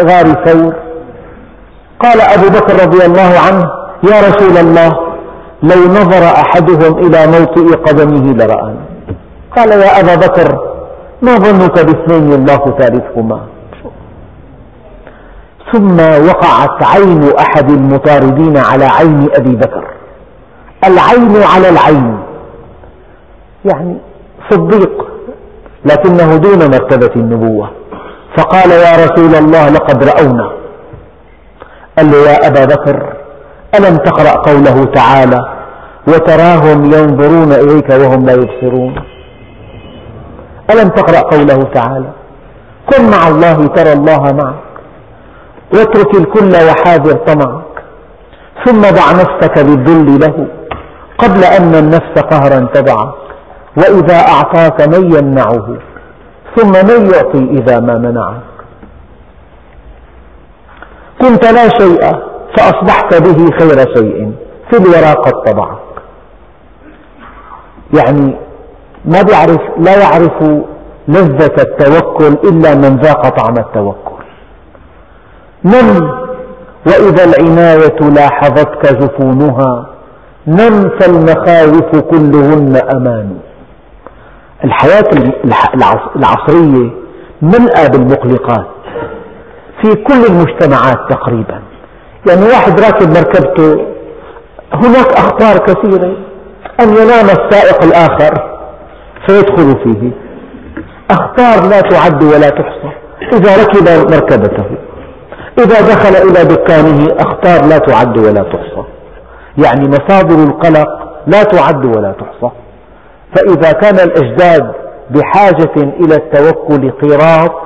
[0.00, 0.74] غار ثور.
[2.00, 3.64] قال أبو بكر رضي الله عنه
[4.04, 4.90] يا رسول الله
[5.62, 8.80] لو نظر أحدهم إلى موطئ قدمه لرآني
[9.56, 10.58] قال يا أبا بكر
[11.22, 13.40] ما ظنك باثنين الله ثالثهما؟
[15.72, 15.96] ثم
[16.28, 19.84] وقعت عين أحد المطاردين على عين أبي بكر.
[20.84, 22.18] العين على العين.
[23.64, 23.96] يعني
[24.50, 25.11] صديق.
[25.84, 27.70] لكنه دون مرتبة النبوة.
[28.36, 30.52] فقال يا رسول الله لقد رأونا.
[31.98, 33.12] قال له يا أبا بكر
[33.78, 35.40] ألم تقرأ قوله تعالى
[36.08, 38.94] وتراهم ينظرون إليك وهم لا يبصرون
[40.70, 42.10] ألم تقرأ قوله تعالى
[42.90, 44.54] كن مع الله ترى الله معك
[45.74, 47.74] واترك الكل وحاذر طمعك
[48.64, 50.46] ثم ضع نفسك بالذل له
[51.18, 53.21] قبل أن النفس قهرا تضعك
[53.76, 55.76] وإذا أعطاك من يمنعه
[56.56, 58.42] ثم من يعطي إذا ما منعك.
[61.20, 62.00] كنت لا شيء
[62.56, 64.32] فأصبحت به خير شيء
[64.70, 65.78] في الورى قد طبعك.
[67.94, 68.36] يعني
[69.04, 70.42] ما بيعرف لا يعرف
[71.08, 74.24] لذة التوكل إلا من ذاق طعم التوكل.
[75.64, 76.10] نم
[76.86, 79.86] وإذا العناية لاحظتك جفونها
[80.46, 83.38] نم فالمخاوف كلهن أمان.
[84.64, 85.04] الحياة
[86.16, 86.90] العصرية
[87.42, 88.66] ملأى بالمقلقات
[89.82, 91.62] في كل المجتمعات تقريبا.
[92.28, 93.86] يعني واحد راكب مركبته
[94.74, 96.16] هناك أخطار كثيرة
[96.80, 98.58] أن ينام السائق الآخر
[99.26, 100.10] فيدخل فيه.
[101.10, 102.92] أخطار لا تعد ولا تحصى.
[103.32, 104.64] إذا ركب مركبته
[105.58, 108.84] إذا دخل إلى دكانه أخطار لا تعد ولا تحصى.
[109.58, 110.88] يعني مصادر القلق
[111.26, 112.52] لا تعد ولا تحصى.
[113.36, 114.72] فإذا كان الأجداد
[115.10, 117.62] بحاجة إلى التوكل قيراط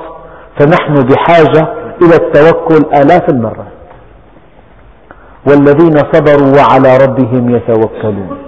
[0.59, 1.68] فنحن بحاجة
[2.02, 3.76] إلى التوكل آلاف المرات.
[5.48, 8.38] والذين صبروا وعلى ربهم يتوكلون.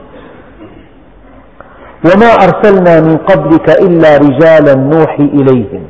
[2.04, 5.82] وما أرسلنا من قبلك إلا رجالا نوحي إليهم.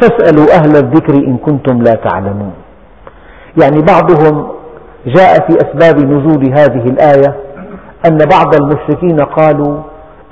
[0.00, 2.52] فاسألوا أهل الذكر إن كنتم لا تعلمون.
[3.62, 4.48] يعني بعضهم
[5.06, 7.36] جاء في أسباب نزول هذه الآية
[8.06, 9.82] أن بعض المشركين قالوا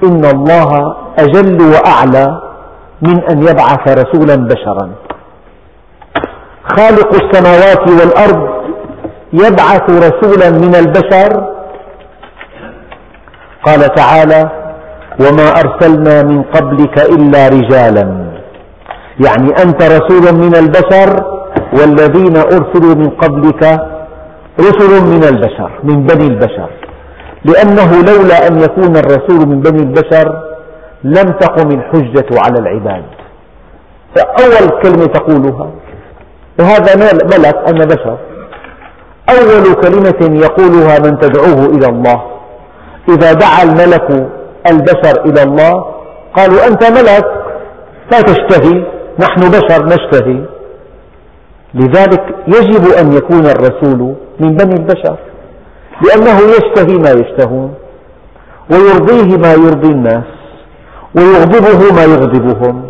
[0.04, 2.40] إن الله أجل وأعلى
[3.02, 4.90] من أن يبعث رسولا بشرا.
[6.76, 8.48] خالق السماوات والأرض
[9.32, 11.56] يبعث رسولا من البشر.
[13.66, 14.50] قال تعالى
[15.20, 18.26] وما أرسلنا من قبلك إلا رجالا.
[19.26, 21.24] يعني أنت رسول من البشر
[21.72, 23.62] والذين أرسلوا من قبلك
[24.60, 26.70] رسل من البشر من بني البشر.
[27.48, 30.26] لأنه لولا أن يكون الرسول من بني البشر
[31.04, 33.04] لم تقم الحجة على العباد.
[34.16, 35.70] فأول كلمة تقولها
[36.58, 36.92] وهذا
[37.32, 38.18] ملك أنا بشر.
[39.30, 42.22] أول كلمة يقولها من تدعوه إلى الله.
[43.08, 44.28] إذا دعا الملك
[44.70, 45.84] البشر إلى الله
[46.36, 47.26] قالوا أنت ملك
[48.12, 48.84] لا تشتهي
[49.18, 50.44] نحن بشر نشتهي.
[51.74, 55.16] لذلك يجب أن يكون الرسول من بني البشر.
[56.02, 57.74] لأنه يشتهي ما يشتهون
[58.70, 60.24] ويرضيه ما يرضي الناس
[61.16, 62.86] ويغضبه ما يغضبهم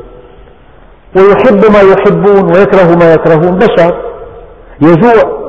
[1.16, 3.58] ويحب ما يحبون ويكره ما يكرهون.
[3.58, 3.94] بشر
[4.80, 5.46] يجوع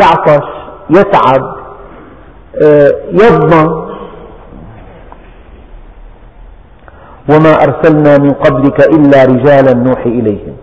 [0.00, 0.46] يعطش
[0.90, 1.54] يتعب
[2.62, 3.84] آه، يظمأ
[7.30, 10.56] وما أرسلنا من قبلك إلا رجالا نوحي إليهم.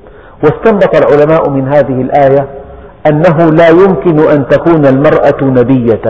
[0.44, 2.61] واستنبط العلماء من هذه الآية
[3.10, 6.06] أنه لا يمكن أن تكون المرأة نبية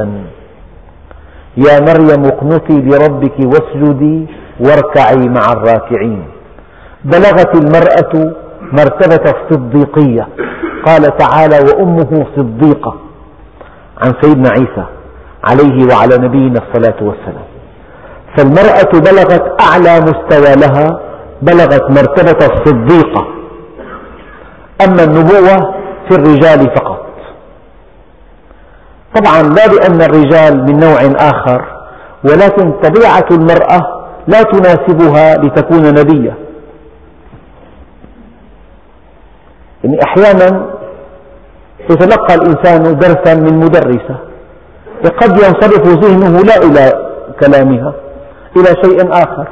[1.58, 4.28] يا مريم اقنتي لربك واسجدي
[4.60, 6.24] واركعي مع الراكعين.
[7.06, 8.34] بلغت المرأة
[8.72, 10.28] مرتبة الصديقية.
[10.86, 12.96] قال تعالى وأمه صديقة.
[14.04, 14.86] عن سيدنا عيسى
[15.44, 17.48] عليه وعلى نبينا الصلاة والسلام.
[18.38, 21.00] فالمرأة بلغت أعلى مستوى لها
[21.42, 23.28] بلغت مرتبة الصديقة.
[24.86, 25.81] أما النبوة
[26.12, 27.06] في الرجال فقط.
[29.16, 31.66] طبعا لا لأن الرجال من نوع آخر
[32.24, 36.38] ولكن طبيعة المرأة لا تناسبها لتكون نبية.
[39.84, 40.66] يعني أحيانا
[41.90, 44.18] يتلقى الإنسان درسا من مدرسة
[45.22, 47.94] قد ينصرف ذهنه لا إلى كلامها
[48.58, 49.48] إلى شيء آخر.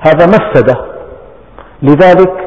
[0.00, 0.84] هذا مفسدة.
[1.82, 2.41] لذلك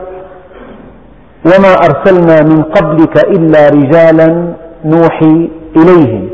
[1.45, 4.53] وما أرسلنا من قبلك إلا رجالا
[4.86, 6.29] نوحي إليهم.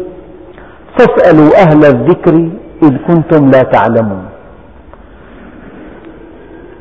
[0.98, 2.50] فاسألوا أهل الذكر
[2.84, 4.26] إذ كنتم لا تعلمون.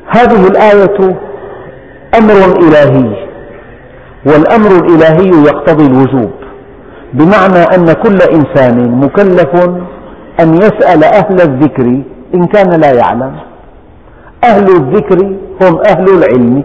[0.07, 0.97] هذه الآية
[2.19, 3.09] أمر إلهي
[4.25, 6.31] والأمر الإلهي يقتضي الوجوب
[7.13, 9.53] بمعنى أن كل إنسان مكلف
[10.39, 11.85] أن يسأل أهل الذكر
[12.35, 13.33] إن كان لا يعلم.
[14.43, 15.19] أهل الذكر
[15.61, 16.63] هم أهل العلم.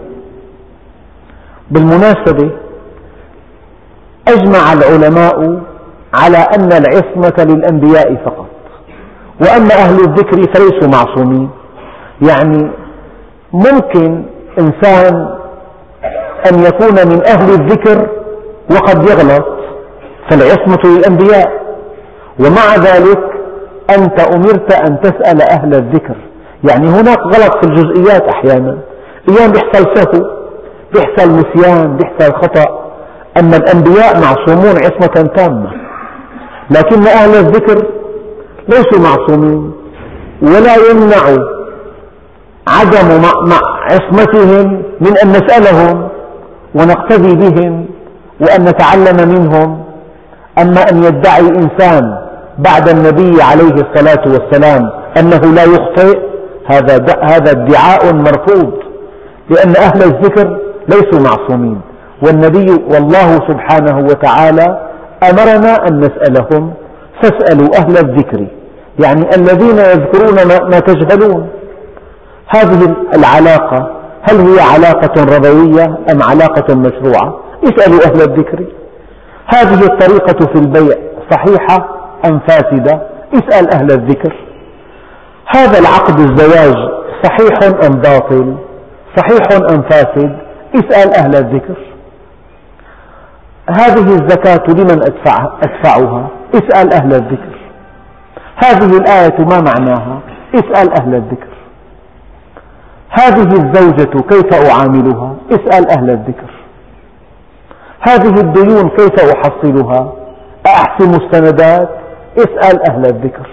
[1.71, 2.51] بالمناسبة
[4.27, 5.61] أجمع العلماء
[6.13, 8.47] على أن العصمة للأنبياء فقط
[9.41, 11.49] وأما أهل الذكر فليسوا معصومين.
[12.21, 12.71] يعني
[13.53, 14.25] ممكن
[14.59, 15.37] إنسان
[16.51, 18.09] أن يكون من أهل الذكر
[18.71, 19.45] وقد يغلط
[20.29, 21.47] فالعصمة للأنبياء.
[22.39, 23.19] ومع ذلك
[23.97, 26.15] أنت أمرت أن تسأل أهل الذكر.
[26.69, 28.77] يعني هناك غلط في الجزئيات أحيانا.
[29.29, 30.36] أيام يحصل سهو
[30.95, 32.87] يحصل نسيان يحصل خطأ.
[33.39, 35.71] أما الأنبياء معصومون عصمة تامة.
[36.69, 37.87] لكن أهل الذكر
[38.69, 39.71] ليسوا معصومين
[40.41, 41.43] ولا يمنع
[42.67, 43.21] عدم
[43.91, 46.09] عصمتهم من أن نسألهم
[46.75, 47.85] ونقتدي بهم
[48.41, 49.83] وأن نتعلم منهم.
[50.61, 52.17] أما أن يدعي إنسان
[52.57, 56.19] بعد النبي عليه الصلاة والسلام أنه لا يخطئ
[56.65, 58.86] هذا هذا ادعاء مرفوض.
[59.49, 61.81] لأن أهل الذكر ليسوا معصومين.
[62.23, 64.87] والنبي والله سبحانه وتعالى
[65.23, 66.73] أمرنا أن نسألهم
[67.21, 68.47] فاسألوا أهل الذكر
[69.03, 71.49] يعني الذين يذكرون ما تجهلون.
[72.47, 73.91] هذه العلاقة
[74.29, 78.65] هل هي علاقة ربوية أم علاقة مشروعة؟ اسألوا أهل الذكر.
[79.47, 80.95] هذه الطريقة في البيع
[81.31, 81.89] صحيحة
[82.25, 83.01] أم فاسدة؟
[83.33, 84.35] اسأل أهل الذكر.
[85.47, 86.75] هذا العقد الزواج
[87.23, 88.55] صحيح أم باطل؟
[89.17, 90.37] صحيح أم فاسد؟
[90.75, 91.77] اسأل أهل الذكر.
[93.69, 97.57] هذه الزكاة لمن أدفعها, اسأل أهل الذكر.
[98.55, 100.19] هذه الآية ما معناها؟
[100.55, 101.47] اسأل أهل الذكر.
[103.09, 106.51] هذه الزوجة كيف أعاملها؟ اسأل أهل الذكر.
[108.01, 110.13] هذه الديون كيف أحصلها؟
[110.67, 111.89] أحسم السندات؟
[112.37, 113.49] اسأل أهل الذكر.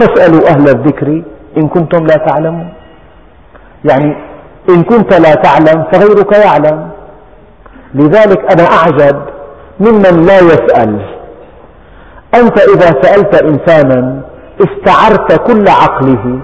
[0.00, 1.22] فاسألوا أهل الذكر
[1.56, 2.68] إن كنتم لا تعلمون.
[3.90, 4.16] يعني
[4.68, 6.88] إن كنت لا تعلم فغيرك يعلم.
[7.94, 9.16] لذلك أنا أعجب
[9.80, 11.00] ممن لا يسأل.
[12.34, 14.20] أنت إذا سألت إنسانا
[14.60, 16.40] استعرت كل عقله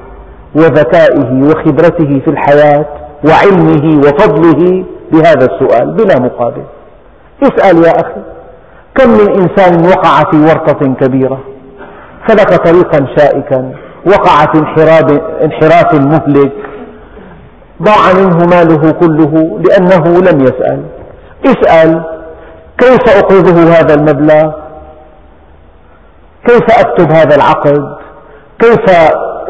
[0.55, 2.85] وذكائه وخبرته في الحياة
[3.29, 6.65] وعلمه وفضله بهذا السؤال بلا مقابل.
[7.43, 8.23] اسأل يا أخي
[8.95, 11.41] كم من إنسان وقع في ورطة كبيرة؟
[12.27, 13.73] سلك طريقا شائكا
[14.07, 14.59] وقع في
[15.45, 16.53] انحراف مهلك
[17.83, 20.83] ضاع منه ماله كله لأنه لم يسأل.
[21.47, 22.03] اسأل
[22.79, 24.53] كيف أقرضه هذا المبلغ؟
[26.47, 27.83] كيف أكتب هذا العقد؟
[28.59, 28.91] كيف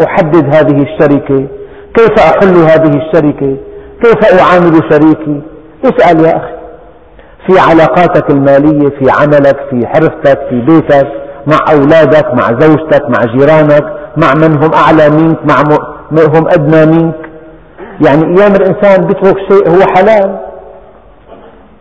[0.04, 1.46] أحدد هذه الشركة؟
[1.94, 3.56] كيف أحل هذه الشركة؟
[4.02, 5.42] كيف أعامل شريكي؟
[5.84, 6.54] اسأل يا أخي.
[7.46, 11.06] في علاقاتك المالية في عملك في حرفتك في بيتك
[11.46, 13.84] مع أولادك مع زوجتك مع جيرانك
[14.16, 15.62] مع من هم أعلى منك مع
[16.12, 17.14] هم أدنى منك.
[18.06, 20.40] يعني أيام الإنسان بيترك شيء هو حلال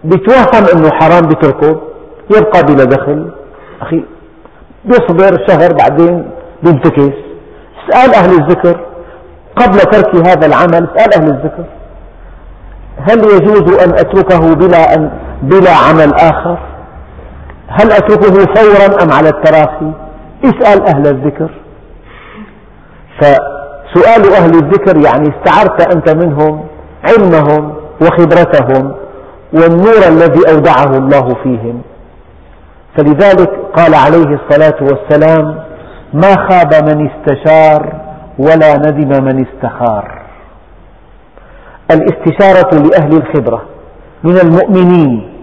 [0.03, 1.81] بيتوهم أنه حرام بيتركه
[2.37, 3.31] يبقى بلا دخل.
[3.81, 4.03] أخي
[4.85, 6.31] بيصبر شهر بعدين
[6.63, 7.13] بينتكس.
[7.89, 8.79] اسأل أهل الذكر.
[9.55, 11.65] قبل ترك هذا العمل اسأل أهل الذكر.
[12.97, 15.11] هل يجوز أن أتركه بلا, أن
[15.41, 16.57] بلا عمل آخر؟
[17.67, 19.91] هل أتركه فورا أم على التراخي؟
[20.43, 21.49] اسأل أهل الذكر.
[23.93, 26.65] فسؤال أهل الذكر يعني استعرت أنت منهم
[27.03, 28.95] علمهم وخبرتهم
[29.53, 31.81] والنور الذي أودعه الله فيهم.
[32.97, 35.63] فلذلك قال عليه الصلاة والسلام
[36.13, 37.93] ما خاب من استشار
[38.39, 40.21] ولا ندم من استخار.
[41.91, 43.61] الاستشارة لأهل الخبرة
[44.23, 45.33] من المؤمنين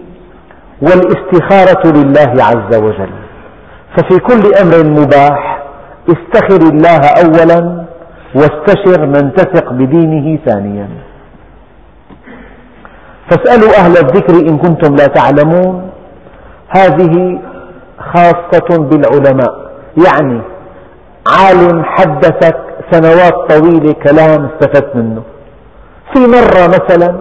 [0.81, 3.11] والاستخارة لله عز وجل.
[3.97, 5.63] ففي كل أمر مباح
[6.09, 7.90] استخر الله أولا
[8.35, 10.89] واستشر من تثق بدينه ثانيا.
[13.29, 15.89] فاسألوا أهل الذكر إن كنتم لا تعلمون.
[16.69, 17.39] هذه
[18.13, 19.71] خاصة بالعلماء.
[20.07, 20.41] يعني
[21.27, 22.57] عالم حدثك
[22.91, 25.23] سنوات طويلة كلام استفدت منه.
[26.13, 27.15] في مرة مثلا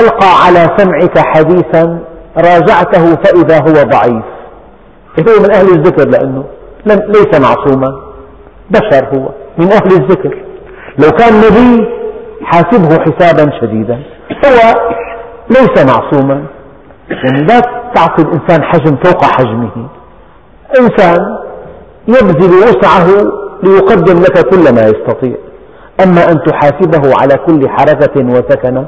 [0.00, 1.98] ألقى على سمعك حديثا
[2.36, 4.24] راجعته فإذا هو ضعيف.
[5.18, 6.44] هو من أهل الذكر لأنه
[6.86, 8.11] ليس معصوما.
[8.70, 10.42] بشر هو من أهل الذكر.
[10.98, 11.88] لو كان نبي
[12.44, 14.02] حاسبه حسابا شديدا.
[14.44, 14.74] هو
[15.50, 16.44] ليس معصوما.
[17.10, 17.60] يعني لا
[17.94, 19.88] تعطي الإنسان حجم فوق حجمه.
[20.80, 21.38] إنسان
[22.08, 23.06] يبذل وسعه
[23.62, 25.36] ليقدم لك كل ما يستطيع.
[26.04, 28.86] أما أن تحاسبه على كل حركة وسكنة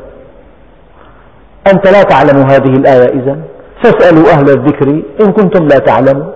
[1.73, 3.39] أنت لا تعلم هذه الآية إذا.
[3.85, 6.33] فاسألوا أهل الذكر إن كنتم لا تعلمون.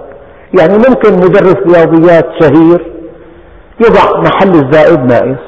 [0.60, 2.97] يعني ممكن مدرس رياضيات شهير
[3.80, 5.42] يضع محل الزائد ناقص.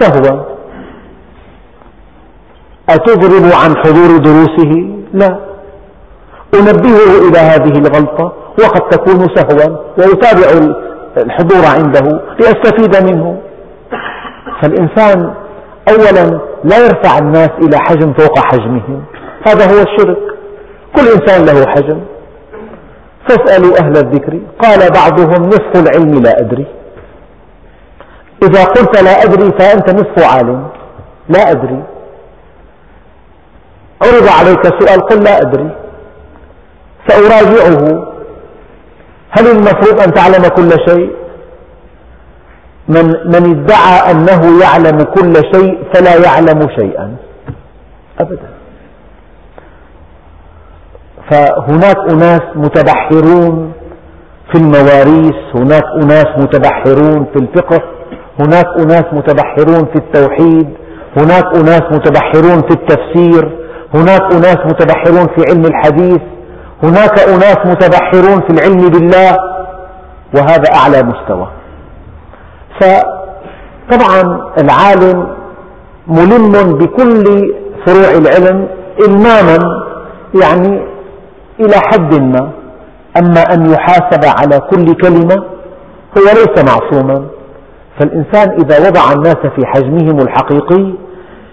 [0.00, 0.42] سهوا
[2.90, 5.38] أتضرب عن حضور دروسه؟ لا.
[6.54, 10.72] أنبهه إلى هذه الغلطة وقد تكون سهوا وأتابع
[11.16, 13.40] الحضور عنده لأستفيد منه.
[14.62, 15.34] فالإنسان
[15.88, 19.02] أولا لا يرفع الناس إلى حجم فوق حجمهم.
[19.48, 20.18] هذا هو الشرك.
[20.96, 22.00] كل إنسان له حجم.
[23.28, 24.40] فاسألوا أهل الذكر.
[24.62, 26.66] قال بعضهم نصف العلم لا أدري.
[28.42, 30.68] إذا قلت لا أدري فأنت نصف عالم.
[31.28, 31.82] لا أدري.
[34.02, 35.70] عرض عليك سؤال قل لا أدري.
[37.08, 38.08] سأراجعه.
[39.30, 41.10] هل المفروض أن تعلم كل شيء؟
[42.88, 47.16] من, من ادعى أنه يعلم كل شيء فلا يعلم شيئا.
[48.20, 48.50] أبدا.
[51.30, 53.72] فهناك أناس متبحرون
[54.52, 57.97] في المواريث هناك أناس متبحرون في الفقه.
[58.40, 60.68] هناك أناس متبحرون في التوحيد
[61.16, 63.58] هناك أناس متبحرون في التفسير
[63.94, 66.20] هناك أناس متبحرون في علم الحديث
[66.82, 69.36] هناك أناس متبحرون في العلم بالله
[70.34, 71.48] وهذا أعلى مستوى.
[72.80, 75.34] فطبعا العالم
[76.06, 77.24] ملم بكل
[77.86, 78.68] فروع العلم
[79.06, 79.58] إلماما
[80.42, 80.86] يعني
[81.60, 82.50] إلى حد ما
[83.18, 85.44] أما أن يحاسب على كل كلمة
[86.18, 87.24] هو ليس معصوما.
[87.98, 90.94] فالإنسان إذا وضع الناس في حجمهم الحقيقي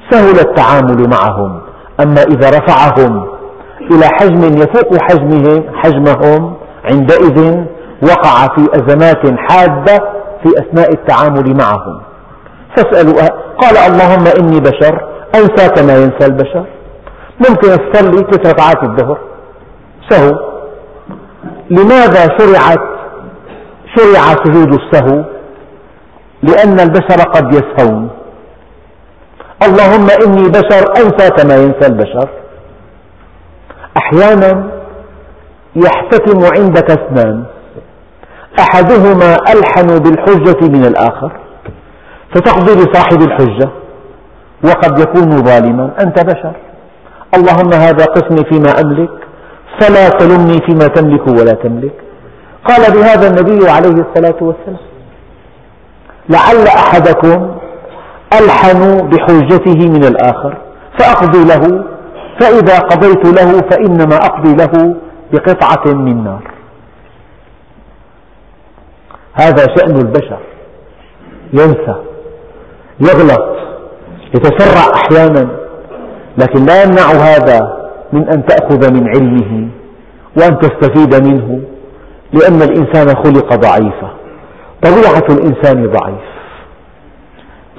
[0.09, 1.61] سهل التعامل معهم.
[2.03, 3.27] أما إذا رفعهم
[3.81, 6.53] إلى حجم يفوق حجمهم, حجمهم
[6.91, 7.65] عندئذ
[8.03, 9.97] وقع في أزمات حادة
[10.43, 12.01] في أثناء التعامل معهم.
[12.77, 13.13] فاسألوا
[13.61, 16.65] قال اللهم إني بشر أنسى كما ينسى البشر.
[17.49, 19.17] ممكن أصلي ثلاث ركعات الظهر.
[20.09, 20.31] سهو.
[21.69, 22.95] لماذا شرعت
[23.95, 25.34] شرع سجود السهو؟
[26.47, 28.09] لأن البشر قد يسهون.
[29.67, 32.29] اللهم إني بشر أنسى كما ينسى البشر.
[33.97, 34.51] أحيانا
[35.75, 37.43] يحتكم عندك اثنان
[38.59, 41.31] أحدهما ألحن بالحجة من الآخر.
[42.35, 43.69] فتقضي لصاحب الحجة.
[44.63, 45.91] وقد يكون ظالما.
[46.03, 46.55] أنت بشر.
[47.37, 49.09] اللهم هذا قسمي فيما أملك.
[49.79, 51.93] فلا تلمني فيما تملك ولا تملك.
[52.65, 54.94] قال بهذا النبي عليه الصلاة والسلام.
[56.29, 57.55] لعل أحدكم
[58.33, 60.57] ألحن بحجته من الآخر
[60.99, 61.83] فأقضي له
[62.39, 64.95] فإذا قضيت له فإنما أقضي له
[65.33, 66.51] بقطعة من نار.
[69.33, 70.39] هذا شأن البشر.
[71.53, 71.95] ينسى
[72.99, 73.55] يغلط
[74.35, 75.47] يتسرع أحيانا
[76.37, 79.67] لكن لا يمنع هذا من أن تأخذ من علمه
[80.37, 81.61] وأن تستفيد منه
[82.33, 84.09] لأن الإنسان خلق ضعيفا
[84.81, 86.25] طبيعة الإنسان ضعيف.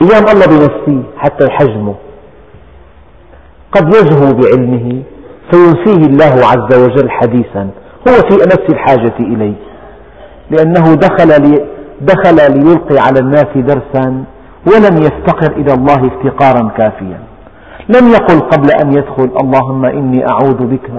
[0.03, 1.95] أيام الله بنفسيه حتى يحجمه
[3.73, 5.03] قد يزهو بعلمه
[5.51, 7.71] فينسيه الله عز وجل حديثا.
[8.09, 9.55] هو في أمس الحاجة إليه.
[10.51, 11.67] لأنه دخل, لي
[12.01, 14.25] دخل ليلقي على الناس درسا
[14.67, 17.21] ولم يفتقر إلى الله افتقارا كافيا.
[17.89, 20.91] لم يقل قبل أن يدخل اللهم إني أعوذ بك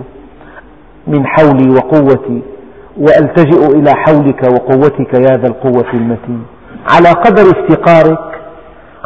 [1.07, 2.41] من حولي وقوتي
[2.99, 6.45] وألتجئ إلى حولك وقوتك يا ذا القوة المتين.
[6.93, 8.41] على قدر افتقارك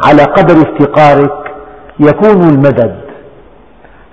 [0.06, 1.54] على قدر افتقارك
[2.00, 2.96] يكون المدد.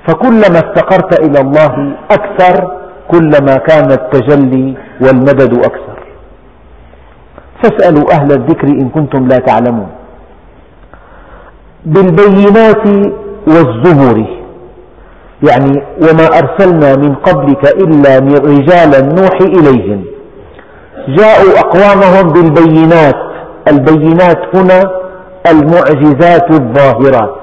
[0.07, 2.71] فكلما افتقرت إلى الله أكثر
[3.11, 5.99] كلما كان التجلي والمدد أكثر.
[7.63, 9.89] فاسألوا أهل الذكر إن كنتم لا تعلمون.
[11.86, 12.88] بالبينات
[13.47, 14.38] والزبر
[15.43, 20.05] يعني وما أرسلنا من قبلك إلا من رجالا نوحي إليهم.
[21.07, 23.15] جاءوا أقوامهم بالبينات.
[23.67, 24.81] البينات هنا
[25.51, 27.35] المعجزات الظاهرات.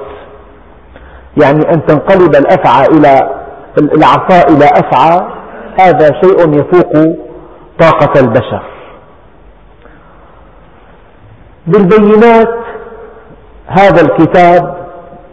[1.43, 3.31] يعني أن تنقلب الأفعى إلى
[3.79, 5.27] العصا إلى أفعى
[5.81, 6.93] هذا شيء يفوق
[7.81, 8.63] طاقة البشر.
[11.67, 12.55] بالبينات
[13.67, 14.77] هذا الكتاب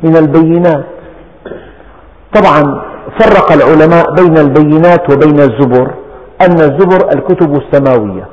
[0.04, 0.93] من البينات.
[2.36, 2.82] طبعا
[3.20, 5.94] فرق العلماء بين البينات وبين الزبر
[6.42, 8.28] أن الزبر الكتب السماوية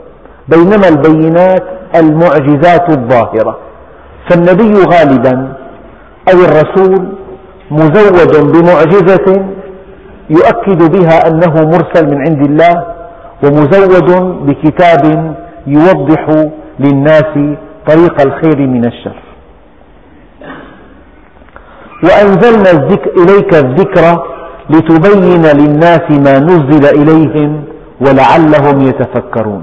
[0.49, 1.63] بينما البينات
[1.97, 3.59] المعجزات الظاهرة.
[4.31, 5.53] فالنبي غالبا
[6.33, 7.09] أو الرسول
[7.71, 9.45] مزود بمعجزة
[10.31, 12.85] يؤكد بها أنه مرسل من عند الله
[13.45, 14.11] ومزود
[14.47, 15.35] بكتاب
[15.67, 16.47] يوضح
[16.81, 17.57] للناس
[17.89, 19.30] طريق الخير من الشر.
[22.05, 22.71] وأنزلنا
[23.17, 24.25] إليك الذكر
[24.71, 27.65] لتبين للناس ما نزل إليهم
[28.01, 29.63] ولعلهم يتفكرون.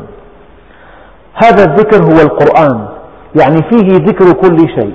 [1.36, 2.88] هذا الذكر هو القرآن.
[3.36, 4.94] يعني فيه ذكر كل شيء.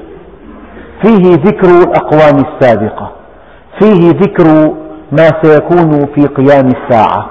[1.03, 3.13] فيه ذكر الأقوام السابقة.
[3.81, 4.75] فيه ذكر
[5.13, 7.31] ما سيكون في قيام الساعة.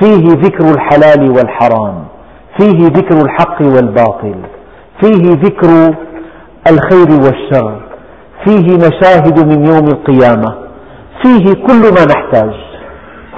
[0.00, 2.04] فيه ذكر الحلال والحرام.
[2.58, 4.34] فيه ذكر الحق والباطل.
[5.00, 5.94] فيه ذكر
[6.70, 7.85] الخير والشر.
[8.46, 10.54] فيه مشاهد من يوم القيامة.
[11.22, 12.50] فيه كل ما نحتاج.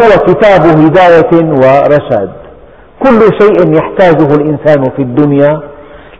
[0.02, 2.30] هو كتاب هداية ورشاد.
[3.02, 5.60] كل شيء يحتاجه الإنسان في الدنيا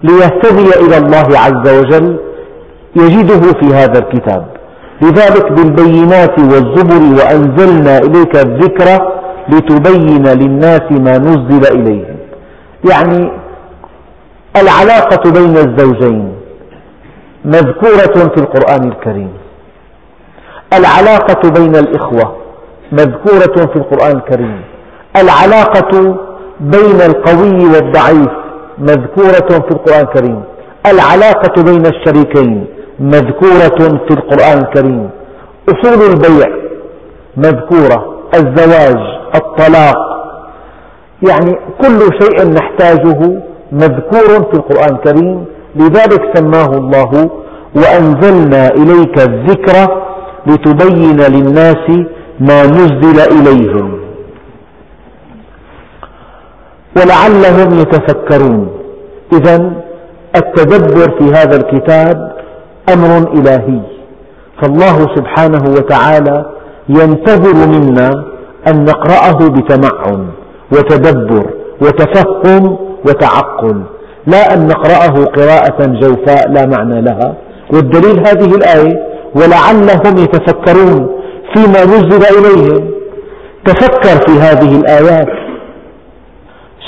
[0.03, 2.19] ليهتدي إلى الله عز وجل
[2.97, 4.47] يجده في هذا الكتاب.
[5.03, 9.13] لذلك بالبينات والزبر وأنزلنا إليك الذكر
[9.49, 12.17] لتبين للناس ما نزل إليهم.
[12.91, 13.31] يعني
[14.57, 16.38] العلاقة بين الزوجين.
[17.45, 19.33] مذكورة في القرآن الكريم.
[20.73, 22.37] العلاقة بين الإخوة
[22.93, 24.61] مذكورة في القرآن الكريم.
[25.17, 26.17] العلاقة
[26.61, 28.31] بين القوي والضعيف
[28.79, 30.43] مذكورة في القرآن الكريم.
[30.87, 32.67] العلاقة بين الشريكين
[33.01, 35.11] مذكورة في القرآن الكريم.
[35.69, 36.49] أصول البيع
[37.37, 38.19] مذكورة.
[38.35, 38.99] الزواج
[39.35, 39.97] الطلاق
[41.29, 45.45] يعني كل شيء نحتاجه مذكور في القرآن الكريم.
[45.77, 47.31] لذلك سماه الله
[47.75, 50.03] وأنزلنا إليك الذكر
[50.47, 52.05] لتبين للناس
[52.41, 53.99] ما نزل إليهم.
[56.97, 58.69] ولعلهم يتفكرون.
[59.33, 59.73] إذا
[60.37, 62.37] التدبر في هذا الكتاب
[62.93, 63.81] أمر إلهي.
[64.63, 66.47] فالله سبحانه وتعالى
[66.89, 68.25] ينتظر منا
[68.69, 70.27] أن نقرأه بتمعن
[70.73, 71.47] وتدبر
[71.83, 73.83] وتفهم وتعقل.
[74.27, 77.35] لا أن نقرأه قراءة جوفاء لا معنى لها.
[77.73, 81.09] والدليل هذه الآية ولعلهم يتفكرون
[81.55, 82.91] فيما نزل إليهم.
[83.65, 85.29] تفكر في هذه الآيات.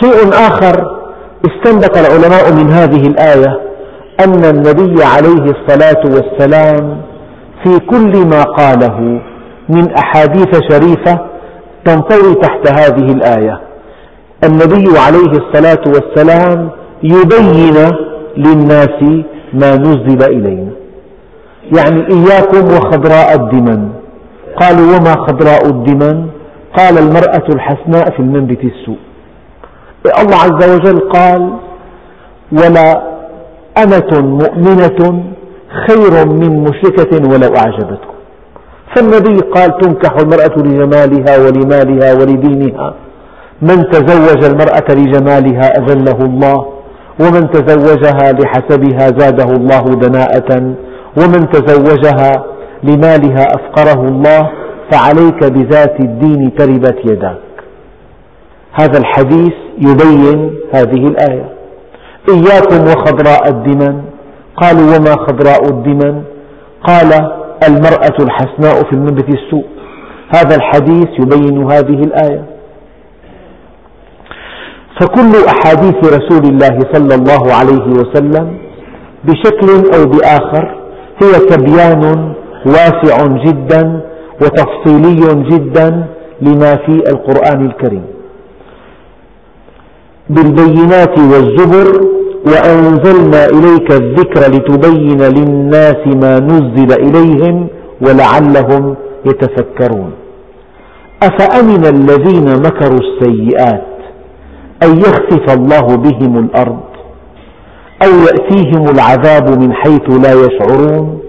[0.00, 1.00] شيء آخر
[1.46, 3.60] استنبط العلماء من هذه الآية
[4.24, 7.02] أن النبي عليه الصلاة والسلام
[7.64, 9.20] في كل ما قاله
[9.68, 11.18] من أحاديث شريفة
[11.84, 13.60] تنطوي تحت هذه الآية.
[14.44, 16.70] النبي عليه الصلاة والسلام
[17.03, 17.74] يبين
[18.36, 19.03] للناس
[19.53, 20.70] ما نزل إلينا.
[21.76, 23.88] يعني إياكم وخضراء الدمن.
[24.61, 26.26] قالوا وما خضراء الدمن؟
[26.76, 28.98] قال المرأة الحسناء في المنبت السوء.
[30.22, 31.53] الله عز وجل قال
[32.53, 33.03] ولا
[33.78, 35.22] أمة مؤمنة
[35.86, 38.14] خير من مشركة ولو أعجبتكم.
[38.96, 42.94] فالنبي قال تنكح المرأة لجمالها ولمالها ولدينها.
[43.62, 46.79] من تزوج المرأة لجمالها أذله الله
[47.20, 50.74] ومن تزوجها لحسبها زاده الله دناءة
[51.20, 52.32] ومن تزوجها
[52.82, 54.50] لمالها أفقره الله
[54.92, 57.38] فعليك بذات الدين تربت يداك.
[58.80, 61.48] هذا الحديث يبين هذه الآية.
[62.28, 64.02] إياكم وخضراء الدمن.
[64.56, 66.22] قالوا وما خضراء الدمن؟
[66.86, 67.10] قال
[67.68, 69.64] المرأة الحسناء في المنبت السوء.
[70.36, 72.44] هذا الحديث يبين هذه الآية.
[75.01, 78.57] فكل أحاديث رسول الله صلى الله عليه وسلم
[79.24, 80.64] بشكل أو بآخر
[81.22, 82.32] هي تبيان
[82.66, 84.01] واسع جدا
[84.42, 86.07] وتفصيلي جدا
[86.42, 88.05] لما في القرآن الكريم.
[90.30, 91.88] بالبينات والزبر
[92.46, 97.68] وأنزلنا إليك الذكر لتبين للناس ما نزل إليهم
[98.01, 98.94] ولعلهم
[99.26, 100.11] يتفكرون.
[101.22, 103.89] أفأمن الذين مكروا السيئات
[104.82, 106.80] أن يخسف الله بهم الأرض
[108.02, 111.20] أو يأتيهم العذاب من حيث لا يشعرون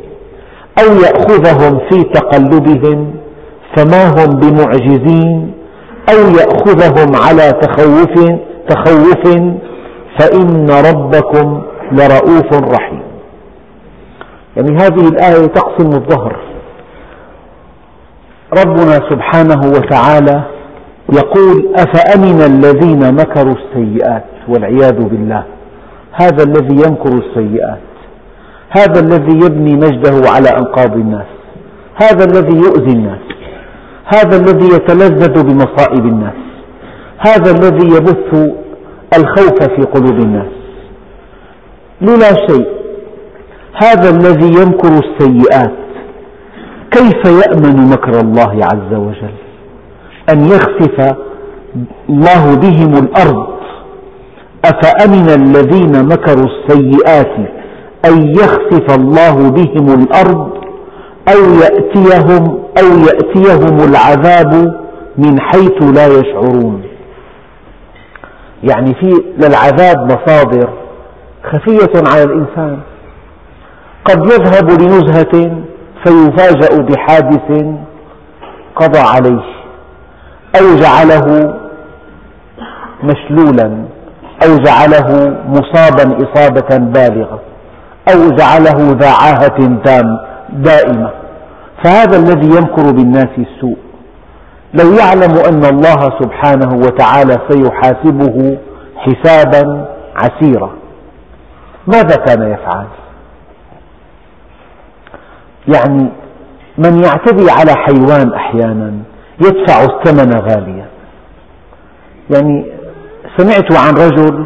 [0.79, 3.13] أو يأخذهم في تقلبهم
[3.75, 5.53] فما هم بمعجزين
[6.09, 8.31] أو يأخذهم على تخوف
[8.69, 9.37] تخوف
[10.19, 13.01] فإن ربكم لرؤوف رحيم.
[14.57, 16.35] يعني هذه الآية تقسم الظهر.
[18.65, 20.43] ربنا سبحانه وتعالى
[21.13, 25.43] يقول أفأمن الذين مكروا السيئات والعياذ بالله؟
[26.13, 27.79] هذا الذي يمكر السيئات.
[28.69, 31.25] هذا الذي يبني مجده على أنقاض الناس.
[32.03, 33.19] هذا الذي يؤذي الناس.
[34.15, 36.33] هذا الذي يتلذذ بمصائب الناس.
[37.19, 38.51] هذا الذي يبث
[39.17, 40.51] الخوف في قلوب الناس.
[42.01, 42.67] للا شيء.
[43.83, 45.71] هذا الذي يمكر السيئات.
[46.91, 49.40] كيف يأمن مكر الله عز وجل؟
[50.31, 51.15] أن يخسف
[52.09, 53.51] الله بهم الأرض.
[54.65, 57.35] أفأمن الذين مكروا السيئات
[58.05, 60.51] أن يخسف الله بهم الأرض
[61.33, 64.81] أو يأتيهم أو يأتيهم العذاب
[65.17, 66.83] من حيث لا يشعرون؟
[68.63, 70.69] يعني في للعذاب مصادر
[71.43, 72.79] خفية على الإنسان.
[74.05, 75.63] قد يذهب لنزهة
[76.03, 77.65] فيفاجأ بحادث
[78.75, 79.60] قضى عليه.
[80.59, 81.53] أو جعله
[83.03, 83.85] مشلولا
[84.45, 87.39] أو جعله مصابا إصابة بالغة
[88.13, 90.17] أو جعله ذا عاهة تام
[90.49, 91.09] دائمة
[91.83, 93.77] فهذا الذي يمكر بالناس السوء
[94.73, 98.57] لو يعلم أن الله سبحانه وتعالى سيحاسبه
[98.95, 100.69] حسابا عسيرا
[101.87, 102.85] ماذا كان يفعل؟
[105.67, 106.09] يعني
[106.77, 108.93] من يعتدي على حيوان أحيانا
[109.45, 110.87] يدفع الثمن غاليا.
[112.29, 112.65] يعني
[113.37, 114.45] سمعت عن رجل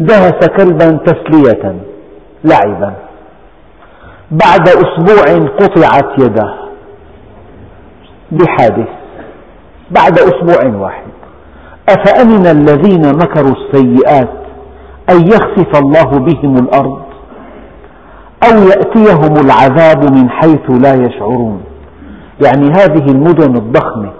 [0.00, 1.76] دهس كلبا تسلية
[2.44, 2.94] لعبا.
[4.30, 6.54] بعد أسبوع قطعت يده
[8.32, 8.88] بحادث.
[9.90, 11.10] بعد أسبوع واحد.
[11.88, 14.30] أفأمن الذين مكروا السيئات
[15.10, 17.02] أن يخسف الله بهم الأرض
[18.44, 21.62] أو يأتيهم العذاب من حيث لا يشعرون؟
[22.44, 24.12] يعني هذه المدن الضخمة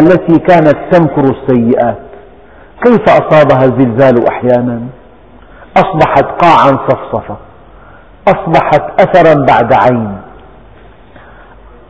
[0.00, 1.98] التي كانت تمكر السيئات.
[2.84, 4.80] كيف أصابها الزلزال أحيانا؟
[5.76, 7.36] أصبحت قاعا صفصفة.
[8.28, 10.18] أصبحت أثرا بعد عين.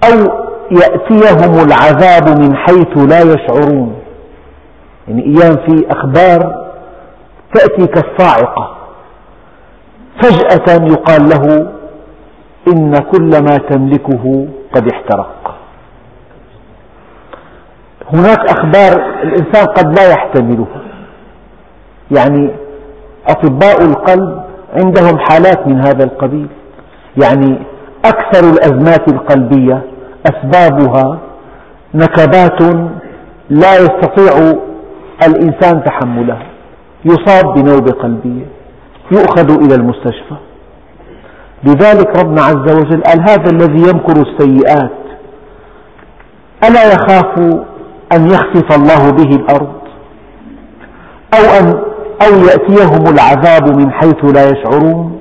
[0.05, 3.95] أو يأتيهم العذاب من حيث لا يشعرون.
[5.09, 6.69] يعني أيام في أخبار
[7.55, 8.77] تأتي كالصاعقة.
[10.23, 11.73] فجأة يقال له
[12.69, 15.55] إن كل ما تملكه قد احترق
[18.13, 20.83] هناك أخبار الإنسان قد لا يحتملها
[22.17, 22.51] يعني
[23.29, 24.43] أطباء القلب
[24.73, 26.47] عندهم حالات من هذا القبيل.
[27.25, 27.59] يعني
[28.05, 29.83] أكثر الأزمات القلبية
[30.27, 31.19] أسبابها
[31.95, 32.63] نكبات
[33.51, 34.59] لا يستطيع
[35.27, 36.47] الإنسان تحملها.
[37.05, 38.47] يصاب بنوبة قلبية
[39.13, 40.35] يؤخذ إلى المستشفى.
[41.65, 44.91] لذلك ربنا عز وجل قال هذا الذي يمكر السيئات
[46.65, 47.39] ألا يخاف
[48.13, 49.79] أن يخسف الله به الأرض؟
[51.35, 51.69] أو أن
[52.27, 55.21] أو يأتيهم العذاب من حيث لا يشعرون؟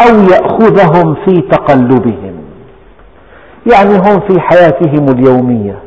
[0.00, 2.34] أو يأخذهم في تقلبهم؟
[3.72, 5.78] يعني هم في حياتهم اليومية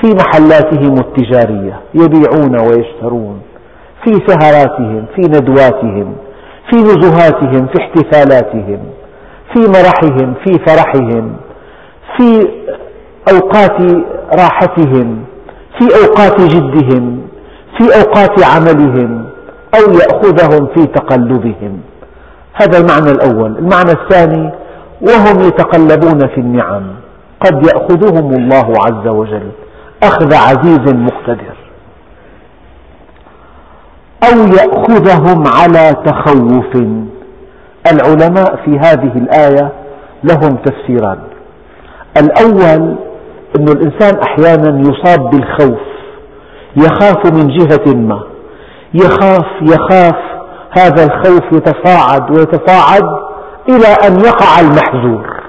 [0.00, 3.40] في محلاتهم التجارية يبيعون ويشترون
[4.04, 6.16] في سهراتهم في ندواتهم
[6.70, 8.78] في نزهاتهم في احتفالاتهم.
[9.56, 11.36] في مرحهم في فرحهم
[12.16, 12.48] في
[13.32, 13.80] أوقات
[14.40, 15.24] راحتهم
[15.78, 17.22] في أوقات جدهم
[17.78, 19.26] في أوقات عملهم
[19.74, 21.80] أو يأخذهم في تقلبهم.
[22.54, 23.56] هذا المعنى الأول.
[23.58, 24.52] المعنى الثاني
[25.00, 26.82] وهم يتقلبون في النعم.
[27.40, 29.50] قد يأخذهم الله عز وجل.
[30.02, 31.56] أخذ عزيز مقتدر.
[34.24, 36.76] أو يأخذهم على تخوف.
[37.92, 39.72] العلماء في هذه الآية
[40.24, 41.18] لهم تفسيران.
[42.16, 42.96] الأول
[43.58, 45.78] أن الإنسان أحيانا يصاب بالخوف
[46.76, 48.22] يخاف من جهة ما
[48.94, 50.16] يخاف يخاف
[50.78, 53.04] هذا الخوف يتصاعد ويتصاعد
[53.68, 55.40] إلى أن يقع المحذور.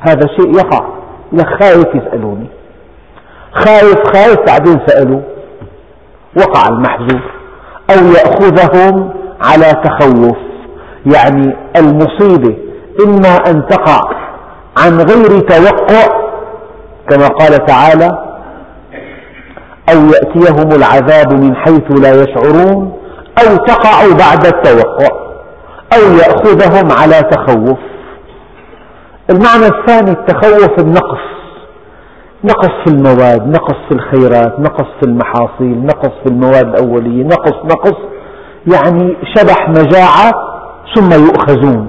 [0.00, 0.86] هذا شيء يقع
[1.32, 2.46] لك خايف يسألوني.
[3.52, 5.20] خايف خايف بعدين سألوا.
[6.36, 7.22] وقع المحذور.
[7.90, 10.36] أو يأخذهم على تخوف
[11.14, 12.56] يعني المصيبة
[13.06, 14.00] إما أن تقع
[14.78, 16.24] عن غير توقع
[17.10, 18.08] كما قال تعالى
[19.94, 22.98] أو يأتيهم العذاب من حيث لا يشعرون
[23.38, 25.08] أو تقع بعد التوقع
[25.96, 27.78] أو يأخذهم على تخوف.
[29.30, 31.34] المعنى الثاني التخوف النقص
[32.44, 37.96] نقص في المواد نقص في الخيرات نقص في المحاصيل نقص في المواد الأولية نقص نقص
[38.72, 40.32] يعني شبح مجاعة
[40.94, 41.88] ثم يؤخذون.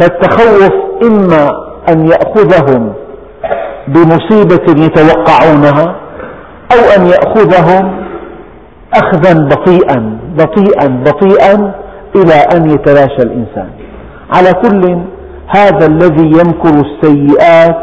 [0.00, 0.70] فالتخوف
[1.04, 1.50] إما
[1.88, 2.92] أن يأخذهم
[3.88, 5.94] بمصيبة يتوقعونها
[6.72, 8.04] أو أن يأخذهم
[8.94, 11.74] أخذا بطيئا بطيئا بطيئا
[12.16, 13.68] إلى أن يتلاشى الإنسان.
[14.36, 15.02] على كل
[15.56, 17.76] هذا الذي يمكر السيئات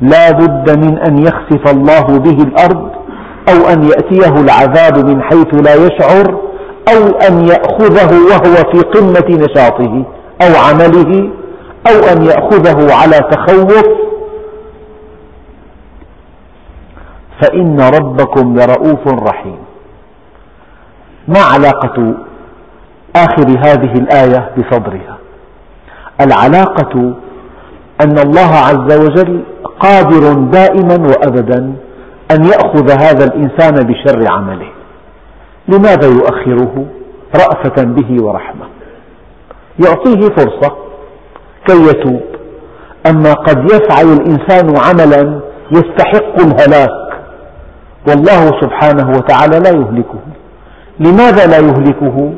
[0.00, 2.88] لا بد من أن يخسف الله به الأرض
[3.48, 6.38] أو أن يأتيه العذاب من حيث لا يشعر
[6.88, 10.04] أو أن يأخذه وهو في قمة نشاطه
[10.42, 11.30] أو عمله
[11.86, 13.84] أو أن يأخذه على تخوف.
[17.42, 19.58] فإن ربكم لرؤوف رحيم.
[21.28, 22.14] ما علاقة
[23.16, 25.18] آخر هذه الآية بصدرها؟
[26.20, 27.14] العلاقة
[28.04, 29.42] أن الله عز وجل
[29.80, 31.76] قادر دائما وأبدا
[32.30, 34.70] أن يأخذ هذا الإنسان بشر عمله.
[35.68, 36.86] لماذا يؤخره
[37.34, 38.64] رأفة به ورحمة؟
[39.86, 40.76] يعطيه فرصة
[41.66, 42.20] كي يتوب.
[43.10, 45.40] أما قد يفعل الإنسان عملا
[45.70, 47.20] يستحق الهلاك
[48.08, 50.20] والله سبحانه وتعالى لا يهلكه.
[51.00, 52.32] لماذا لا يهلكه؟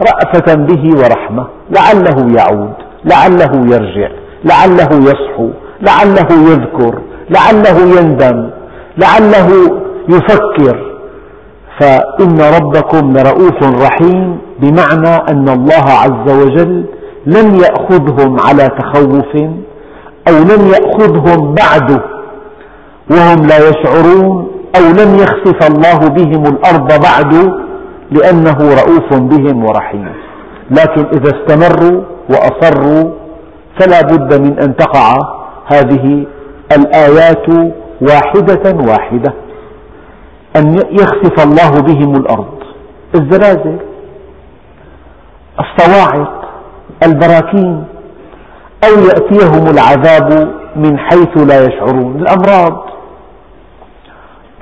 [0.00, 1.46] رأفة به ورحمة.
[1.70, 4.10] لعله يعود لعله يرجع
[4.44, 5.50] لعله يصحو
[5.80, 6.98] لعله يذكر
[7.30, 8.50] لعله يندم
[8.98, 9.48] لعله
[10.08, 10.87] يفكر.
[11.80, 16.84] فإن ربكم لرؤوف رحيم بمعنى أن الله عز وجل
[17.26, 19.36] لم يأخذهم على تخوف
[20.28, 22.00] أو لم يأخذهم بعد
[23.10, 27.52] وهم لا يشعرون أو لم يخسف الله بهم الأرض بعد
[28.10, 30.12] لأنه رؤوف بهم ورحيم.
[30.70, 33.10] لكن إذا استمروا وأصروا
[33.80, 35.16] فلا بد من أن تقع
[35.66, 36.26] هذه
[36.76, 37.48] الآيات
[38.00, 39.34] واحدة واحدة.
[40.56, 42.58] أن يخسف الله بهم الأرض.
[43.14, 43.78] الزلازل
[45.60, 46.48] الصواعق
[47.02, 47.84] البراكين
[48.84, 52.16] أو يأتيهم العذاب من حيث لا يشعرون.
[52.16, 52.88] الأمراض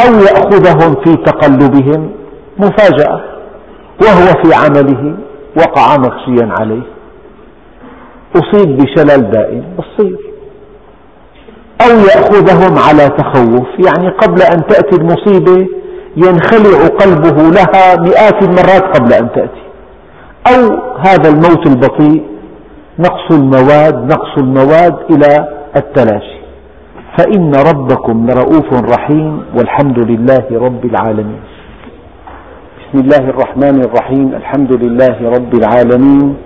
[0.07, 2.11] أو يأخذهم في تقلبهم
[2.59, 3.21] مفاجأة
[4.03, 5.17] وهو في عمله
[5.57, 6.83] وقع مغشيا عليه.
[8.37, 10.19] أصيب بشلل دائم بصير
[11.81, 13.69] أو يأخذهم على تخوف.
[13.87, 15.67] يعني قبل أن تأتي المصيبة
[16.17, 19.63] ينخلع قلبه لها مئات المرات قبل أن تأتي.
[20.47, 22.25] أو هذا الموت البطيء
[22.99, 26.37] نقص المواد نقص المواد إلى التلاشي.
[27.19, 31.41] فإن ربكم لرؤوف رحيم والحمد لله رب العالمين.
[32.79, 36.37] بسم الله الرحمن الرحيم الحمد لله رب العالمين.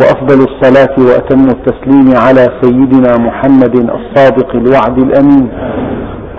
[0.00, 5.48] وأفضل الصلاة وأتم التسليم على سيدنا محمد الصادق الوعد الأمين.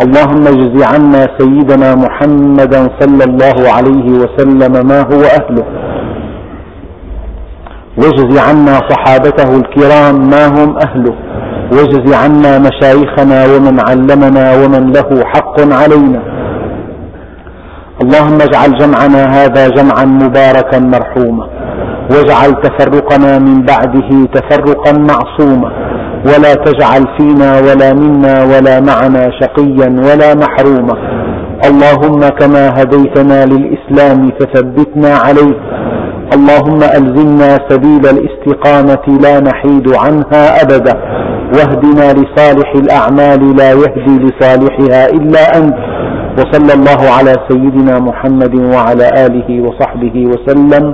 [0.05, 5.65] اللهم اجز عنا سيدنا محمدا صلى الله عليه وسلم ما هو أهله.
[7.97, 11.15] واجز عنا صحابته الكرام ما هم أهله.
[11.71, 16.21] واجز عنا مشايخنا ومن علمنا ومن له حق علينا.
[18.03, 21.47] اللهم اجعل جمعنا هذا جمعا مباركا مرحوما.
[22.11, 25.71] واجعل تفرقنا من بعده تفرقا معصوما.
[26.25, 30.95] ولا تجعل فينا ولا منا ولا معنا شقيا ولا محروما.
[31.69, 35.57] اللهم كما هديتنا للإسلام فثبتنا عليه.
[36.33, 40.95] اللهم ألزمنا سبيل الاستقامة لا نحيد عنها أبدا.
[41.55, 45.77] واهدنا لصالح الأعمال لا يهدي لصالحها إلا أنت.
[46.39, 50.93] وصلى الله على سيدنا محمد وعلى آله وصحبه وسلم.